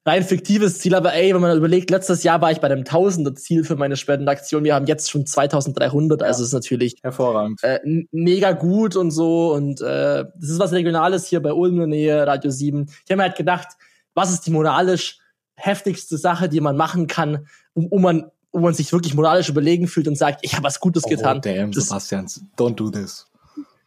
Rein 0.06 0.22
fiktives 0.22 0.78
Ziel, 0.78 0.94
aber 0.94 1.14
ey, 1.14 1.34
wenn 1.34 1.40
man 1.40 1.56
überlegt, 1.56 1.90
letztes 1.90 2.22
Jahr 2.22 2.40
war 2.40 2.52
ich 2.52 2.60
bei 2.60 2.68
dem 2.68 2.84
Tausender 2.84 3.34
Ziel 3.34 3.64
für 3.64 3.74
meine 3.74 3.96
Spendenaktion. 3.96 4.62
Wir 4.62 4.74
haben 4.76 4.86
jetzt 4.86 5.10
schon 5.10 5.26
2300, 5.26 6.22
also 6.22 6.44
ist 6.44 6.52
natürlich 6.52 6.94
Hervorragend. 7.02 7.58
äh, 7.64 7.80
mega 8.12 8.52
gut 8.52 8.94
und 8.94 9.10
so. 9.10 9.52
Und 9.52 9.80
äh, 9.80 10.24
das 10.38 10.50
ist 10.50 10.58
was 10.60 10.70
Regionales 10.72 11.26
hier 11.26 11.42
bei 11.42 11.52
Ulm 11.52 11.74
in 11.74 11.78
der 11.80 11.86
Nähe, 11.88 12.26
Radio 12.26 12.52
7. 12.52 12.86
Ich 12.88 13.10
habe 13.10 13.16
mir 13.16 13.24
halt 13.24 13.36
gedacht, 13.36 13.66
was 14.14 14.30
ist 14.32 14.46
die 14.46 14.52
moralisch 14.52 15.18
heftigste 15.56 16.16
Sache, 16.18 16.48
die 16.48 16.60
man 16.60 16.76
machen 16.76 17.08
kann, 17.08 17.48
um, 17.74 17.86
um 17.88 18.02
man, 18.02 18.30
um 18.52 18.62
man 18.62 18.74
sich 18.74 18.92
wirklich 18.92 19.14
moralisch 19.14 19.48
überlegen 19.48 19.88
fühlt 19.88 20.06
und 20.06 20.16
sagt, 20.16 20.38
ich 20.42 20.52
habe 20.54 20.62
was 20.62 20.78
Gutes 20.78 21.02
getan. 21.02 21.38
Oh, 21.38 21.40
damn, 21.40 21.72
Das- 21.72 21.86
Sebastian, 21.86 22.26
don't 22.56 22.76
do 22.76 22.90
this. 22.90 23.26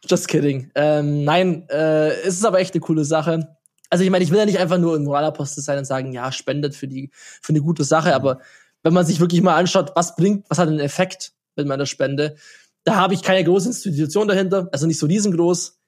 Just 0.06 0.28
kidding. 0.28 0.70
Ähm, 0.74 1.24
nein, 1.24 1.66
äh, 1.70 2.10
es 2.22 2.34
ist 2.34 2.44
aber 2.44 2.58
echt 2.60 2.74
eine 2.74 2.80
coole 2.80 3.04
Sache. 3.04 3.56
Also 3.90 4.04
ich 4.04 4.10
meine, 4.10 4.24
ich 4.24 4.30
will 4.30 4.38
ja 4.38 4.46
nicht 4.46 4.58
einfach 4.58 4.78
nur 4.78 4.96
ein 4.96 5.04
Moralapostel 5.04 5.62
sein 5.62 5.78
und 5.78 5.84
sagen, 5.84 6.12
ja, 6.12 6.30
spendet 6.32 6.74
für 6.74 6.88
die 6.88 7.10
für 7.12 7.50
eine 7.50 7.60
gute 7.60 7.84
Sache, 7.84 8.14
aber 8.14 8.40
wenn 8.82 8.94
man 8.94 9.04
sich 9.04 9.20
wirklich 9.20 9.42
mal 9.42 9.56
anschaut, 9.56 9.92
was 9.94 10.16
bringt, 10.16 10.48
was 10.48 10.58
hat 10.58 10.68
einen 10.68 10.80
Effekt 10.80 11.32
mit 11.56 11.66
meiner 11.66 11.86
Spende, 11.86 12.36
da 12.84 12.96
habe 12.96 13.14
ich 13.14 13.22
keine 13.22 13.44
große 13.44 13.68
Institution 13.68 14.28
dahinter, 14.28 14.68
also 14.72 14.86
nicht 14.86 14.98
so 14.98 15.06
riesengroß, 15.06 15.78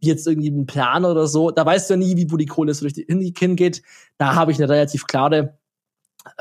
wie 0.00 0.06
jetzt 0.06 0.26
irgendwie 0.26 0.50
ein 0.50 0.66
Plan 0.66 1.04
oder 1.04 1.26
so. 1.26 1.50
Da 1.50 1.66
weißt 1.66 1.90
du 1.90 1.94
ja 1.94 1.98
nie, 1.98 2.16
wie 2.16 2.30
wo 2.30 2.36
die 2.36 2.46
Kohle 2.46 2.72
so 2.72 2.82
durch 2.82 2.94
die 2.94 3.04
hin- 3.04 3.34
hingeht. 3.36 3.82
Da 4.16 4.34
habe 4.34 4.52
ich 4.52 4.58
eine 4.58 4.68
relativ 4.72 5.06
klare 5.06 5.58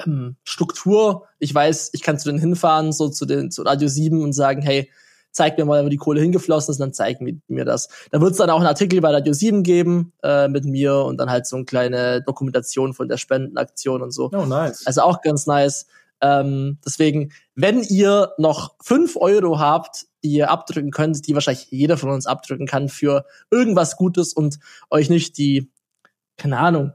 ähm, 0.05 0.35
Struktur. 0.43 1.25
Ich 1.39 1.53
weiß, 1.53 1.89
ich 1.93 2.03
kann 2.03 2.19
zu 2.19 2.29
denen 2.29 2.39
hinfahren, 2.39 2.93
so 2.93 3.09
zu 3.09 3.25
den 3.25 3.51
zu 3.51 3.63
Radio 3.63 3.87
7 3.87 4.21
und 4.21 4.33
sagen, 4.33 4.61
hey, 4.61 4.91
zeig 5.37 5.57
mir 5.57 5.65
mal, 5.65 5.85
wo 5.85 5.89
die 5.89 5.97
Kohle 5.97 6.19
hingeflossen 6.19 6.71
ist, 6.71 6.79
und 6.79 6.87
dann 6.87 6.93
zeigen 6.93 7.25
wir 7.25 7.35
mir 7.47 7.63
das. 7.63 7.87
Da 8.11 8.19
wird 8.19 8.31
es 8.31 8.37
dann 8.37 8.49
auch 8.49 8.57
einen 8.57 8.67
Artikel 8.67 8.99
bei 9.01 9.11
Radio 9.11 9.33
7 9.33 9.61
geben 9.61 10.11
äh, 10.23 10.47
mit 10.47 10.65
mir 10.65 10.95
und 11.03 11.17
dann 11.17 11.29
halt 11.29 11.45
so 11.45 11.55
eine 11.55 11.65
kleine 11.65 12.23
Dokumentation 12.23 12.93
von 12.93 13.07
der 13.07 13.17
Spendenaktion 13.17 14.01
und 14.01 14.11
so. 14.11 14.31
Oh, 14.33 14.45
nice. 14.45 14.85
Also 14.85 15.01
auch 15.01 15.21
ganz 15.21 15.45
nice. 15.45 15.85
Ähm, 16.21 16.79
deswegen, 16.83 17.31
wenn 17.53 17.83
ihr 17.83 18.33
noch 18.39 18.73
fünf 18.81 19.15
Euro 19.15 19.59
habt, 19.59 20.07
die 20.23 20.31
ihr 20.31 20.49
abdrücken 20.49 20.89
könnt, 20.89 21.27
die 21.27 21.35
wahrscheinlich 21.35 21.67
jeder 21.69 21.97
von 21.97 22.09
uns 22.09 22.25
abdrücken 22.25 22.65
kann 22.65 22.89
für 22.89 23.23
irgendwas 23.51 23.95
Gutes 23.95 24.33
und 24.33 24.57
euch 24.89 25.11
nicht 25.11 25.37
die, 25.37 25.71
keine 26.37 26.57
Ahnung, 26.57 26.93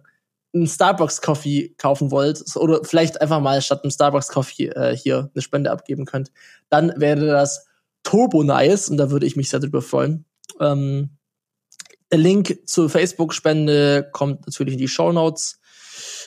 einen 0.52 0.66
Starbucks-Coffee 0.66 1.76
kaufen 1.78 2.10
wollt 2.10 2.42
oder 2.56 2.80
vielleicht 2.82 3.20
einfach 3.20 3.40
mal 3.40 3.62
statt 3.62 3.84
einem 3.84 3.92
Starbucks-Coffee 3.92 4.66
äh, 4.66 4.96
hier 4.96 5.30
eine 5.32 5.42
Spende 5.42 5.70
abgeben 5.70 6.04
könnt, 6.04 6.32
dann 6.68 6.92
wäre 6.96 7.26
das 7.26 7.66
turbo 8.02 8.42
nice 8.42 8.88
und 8.88 8.96
da 8.96 9.10
würde 9.10 9.26
ich 9.26 9.36
mich 9.36 9.50
sehr 9.50 9.60
drüber 9.60 9.82
freuen. 9.82 10.24
Ähm, 10.60 11.10
der 12.10 12.18
Link 12.18 12.60
zur 12.66 12.88
Facebook-Spende 12.90 14.08
kommt 14.12 14.46
natürlich 14.46 14.72
in 14.74 14.80
die 14.80 14.88
Show 14.88 15.12
Notes. 15.12 15.60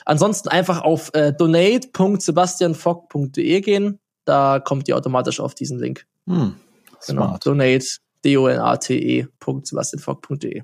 Ansonsten 0.04 0.48
einfach 0.48 0.82
auf 0.82 1.10
äh, 1.14 1.32
donate.sebastianfock.de 1.32 3.60
gehen. 3.60 3.98
Da 4.24 4.58
kommt 4.60 4.86
ihr 4.88 4.96
automatisch 4.96 5.38
auf 5.40 5.54
diesen 5.54 5.78
Link. 5.78 6.06
Hm, 6.26 6.56
Genau. 7.06 7.36
Donate, 7.42 7.86
D-O-N-A-T-E.sebastianfock.de. 8.24 10.62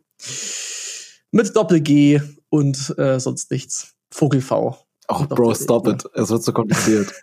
Mit 1.31 1.55
Doppel-G 1.57 2.21
und 2.49 2.99
äh, 2.99 3.21
sonst 3.21 3.51
nichts. 3.51 3.95
Vogel-V. 4.11 4.77
Oh, 5.09 5.09
Doch, 5.09 5.29
Bro, 5.29 5.55
stop 5.55 5.87
it. 5.89 6.05
Es 6.15 6.31
wird 6.31 6.43
so 6.43 6.53
kompliziert. 6.53 7.13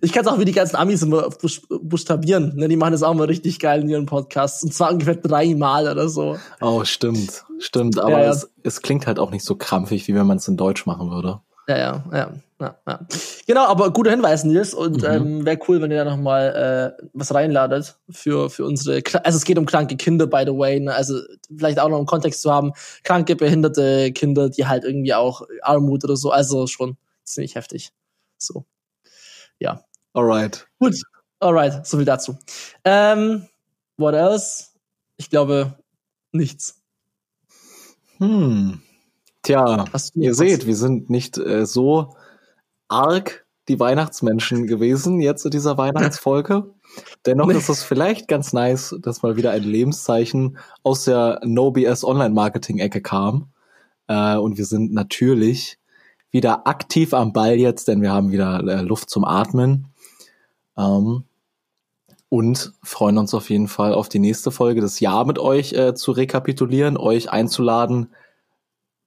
Ich 0.00 0.12
kann 0.12 0.24
es 0.24 0.30
auch 0.30 0.38
wie 0.38 0.44
die 0.44 0.52
ganzen 0.52 0.76
Amis 0.76 1.02
immer 1.02 1.28
buch- 1.28 1.60
buchstabieren. 1.82 2.54
Ne? 2.56 2.68
Die 2.68 2.76
machen 2.76 2.92
das 2.92 3.02
auch 3.02 3.12
mal 3.14 3.26
richtig 3.26 3.58
geil 3.58 3.82
in 3.82 3.88
ihren 3.88 4.06
Podcasts. 4.06 4.62
Und 4.62 4.72
zwar 4.72 4.92
ungefähr 4.92 5.16
dreimal 5.16 5.88
oder 5.88 6.08
so. 6.08 6.38
Oh, 6.60 6.84
stimmt. 6.84 7.44
Stimmt. 7.58 7.98
Aber 7.98 8.12
Ja, 8.12 8.20
ja. 8.24 8.30
Es, 8.30 8.48
es 8.62 8.82
klingt 8.82 9.06
halt 9.06 9.18
auch 9.18 9.30
nicht 9.30 9.44
so 9.44 9.56
krampfig, 9.56 10.06
wie 10.08 10.14
wenn 10.14 10.26
man 10.26 10.38
es 10.38 10.48
in 10.48 10.56
Deutsch 10.56 10.86
machen 10.86 11.10
würde. 11.10 11.40
Ja, 11.68 11.76
ja, 11.78 12.04
ja, 12.12 12.32
ja, 12.60 12.76
ja. 12.88 13.00
Genau, 13.46 13.64
aber 13.66 13.92
guter 13.92 14.10
Hinweis, 14.10 14.44
Nils. 14.44 14.74
Und 14.74 14.98
Mhm. 15.02 15.04
ähm, 15.08 15.44
wäre 15.46 15.58
cool, 15.68 15.80
wenn 15.82 15.90
ihr 15.90 16.04
da 16.04 16.10
noch 16.10 16.22
mal 16.22 16.94
äh, 16.98 17.04
was 17.12 17.34
reinladet 17.34 17.96
für, 18.10 18.48
für 18.48 18.64
unsere, 18.64 18.98
Kla- 18.98 19.22
also 19.22 19.36
es 19.36 19.44
geht 19.44 19.58
um 19.58 19.66
kranke 19.66 19.96
Kinder, 19.96 20.26
by 20.26 20.44
the 20.46 20.56
way. 20.56 20.80
Ne? 20.80 20.94
Also 20.94 21.20
vielleicht 21.56 21.78
auch 21.78 21.88
noch 21.88 21.98
einen 21.98 22.06
Kontext 22.06 22.42
zu 22.42 22.50
haben. 22.52 22.72
Kranke, 23.04 23.36
behinderte 23.36 24.12
Kinder, 24.12 24.48
die 24.50 24.66
halt 24.66 24.84
irgendwie 24.84 25.14
auch 25.14 25.42
Armut 25.62 26.04
oder 26.04 26.16
so. 26.16 26.30
Also 26.30 26.66
schon 26.68 26.96
ziemlich 27.24 27.54
heftig. 27.56 27.92
So. 28.38 28.64
Ja. 29.62 29.84
Alright. 30.12 30.66
Gut. 30.80 30.96
Alright, 31.38 31.86
so 31.86 31.96
viel 31.96 32.04
dazu. 32.04 32.36
Ähm, 32.84 33.46
what 33.96 34.14
else? 34.14 34.70
Ich 35.16 35.30
glaube, 35.30 35.78
nichts. 36.32 36.82
Hm. 38.18 38.82
Tja, 39.42 39.84
ihr 40.14 40.30
noch 40.30 40.36
seht, 40.36 40.60
was? 40.60 40.66
wir 40.66 40.76
sind 40.76 41.10
nicht 41.10 41.38
äh, 41.38 41.64
so 41.64 42.16
arg 42.88 43.46
die 43.68 43.78
Weihnachtsmenschen 43.78 44.66
gewesen 44.66 45.20
jetzt 45.20 45.44
in 45.44 45.52
dieser 45.52 45.78
Weihnachtsfolge. 45.78 46.74
Dennoch 47.26 47.48
ist 47.50 47.68
es 47.68 47.84
vielleicht 47.84 48.26
ganz 48.26 48.52
nice, 48.52 48.96
dass 49.00 49.22
mal 49.22 49.36
wieder 49.36 49.52
ein 49.52 49.62
Lebenszeichen 49.62 50.58
aus 50.82 51.04
der 51.04 51.40
No-BS 51.44 52.02
Online-Marketing-Ecke 52.02 53.00
kam. 53.00 53.52
Äh, 54.08 54.36
und 54.36 54.58
wir 54.58 54.66
sind 54.66 54.92
natürlich 54.92 55.78
wieder 56.32 56.66
aktiv 56.66 57.14
am 57.14 57.32
Ball 57.32 57.54
jetzt, 57.56 57.86
denn 57.86 58.02
wir 58.02 58.12
haben 58.12 58.32
wieder 58.32 58.60
äh, 58.66 58.82
Luft 58.82 59.10
zum 59.10 59.24
Atmen. 59.24 59.86
Ähm, 60.76 61.24
und 62.28 62.72
freuen 62.82 63.18
uns 63.18 63.34
auf 63.34 63.50
jeden 63.50 63.68
Fall 63.68 63.92
auf 63.92 64.08
die 64.08 64.18
nächste 64.18 64.50
Folge 64.50 64.80
des 64.80 65.00
Jahr 65.00 65.26
mit 65.26 65.38
euch 65.38 65.74
äh, 65.74 65.94
zu 65.94 66.12
rekapitulieren, 66.12 66.96
euch 66.96 67.30
einzuladen, 67.30 68.08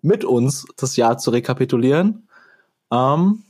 mit 0.03 0.23
uns 0.23 0.67
das 0.77 0.95
Jahr 0.95 1.17
zu 1.17 1.31
rekapitulieren. 1.31 2.27
Ähm, 2.91 3.43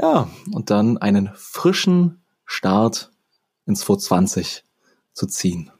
ja, 0.00 0.28
und 0.52 0.70
dann 0.70 0.98
einen 0.98 1.30
frischen 1.34 2.24
Start 2.44 3.12
ins 3.66 3.82
2020 3.82 4.64
zu 5.12 5.26
ziehen. 5.26 5.70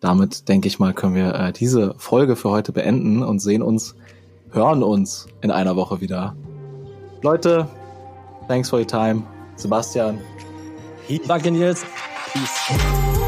Damit 0.00 0.50
denke 0.50 0.68
ich 0.68 0.78
mal, 0.78 0.92
können 0.92 1.14
wir 1.14 1.34
äh, 1.34 1.52
diese 1.54 1.94
Folge 1.96 2.36
für 2.36 2.50
heute 2.50 2.72
beenden 2.72 3.22
und 3.22 3.40
sehen 3.40 3.62
uns, 3.62 3.96
hören 4.52 4.82
uns 4.82 5.26
in 5.40 5.50
einer 5.50 5.76
Woche 5.76 6.00
wieder. 6.00 6.34
Leute, 7.22 7.66
thanks 8.46 8.70
for 8.70 8.78
your 8.78 8.86
time. 8.86 9.22
Sebastian. 9.56 10.20
Danke, 11.26 11.50
Nils. 11.50 11.84
Peace. 12.32 13.27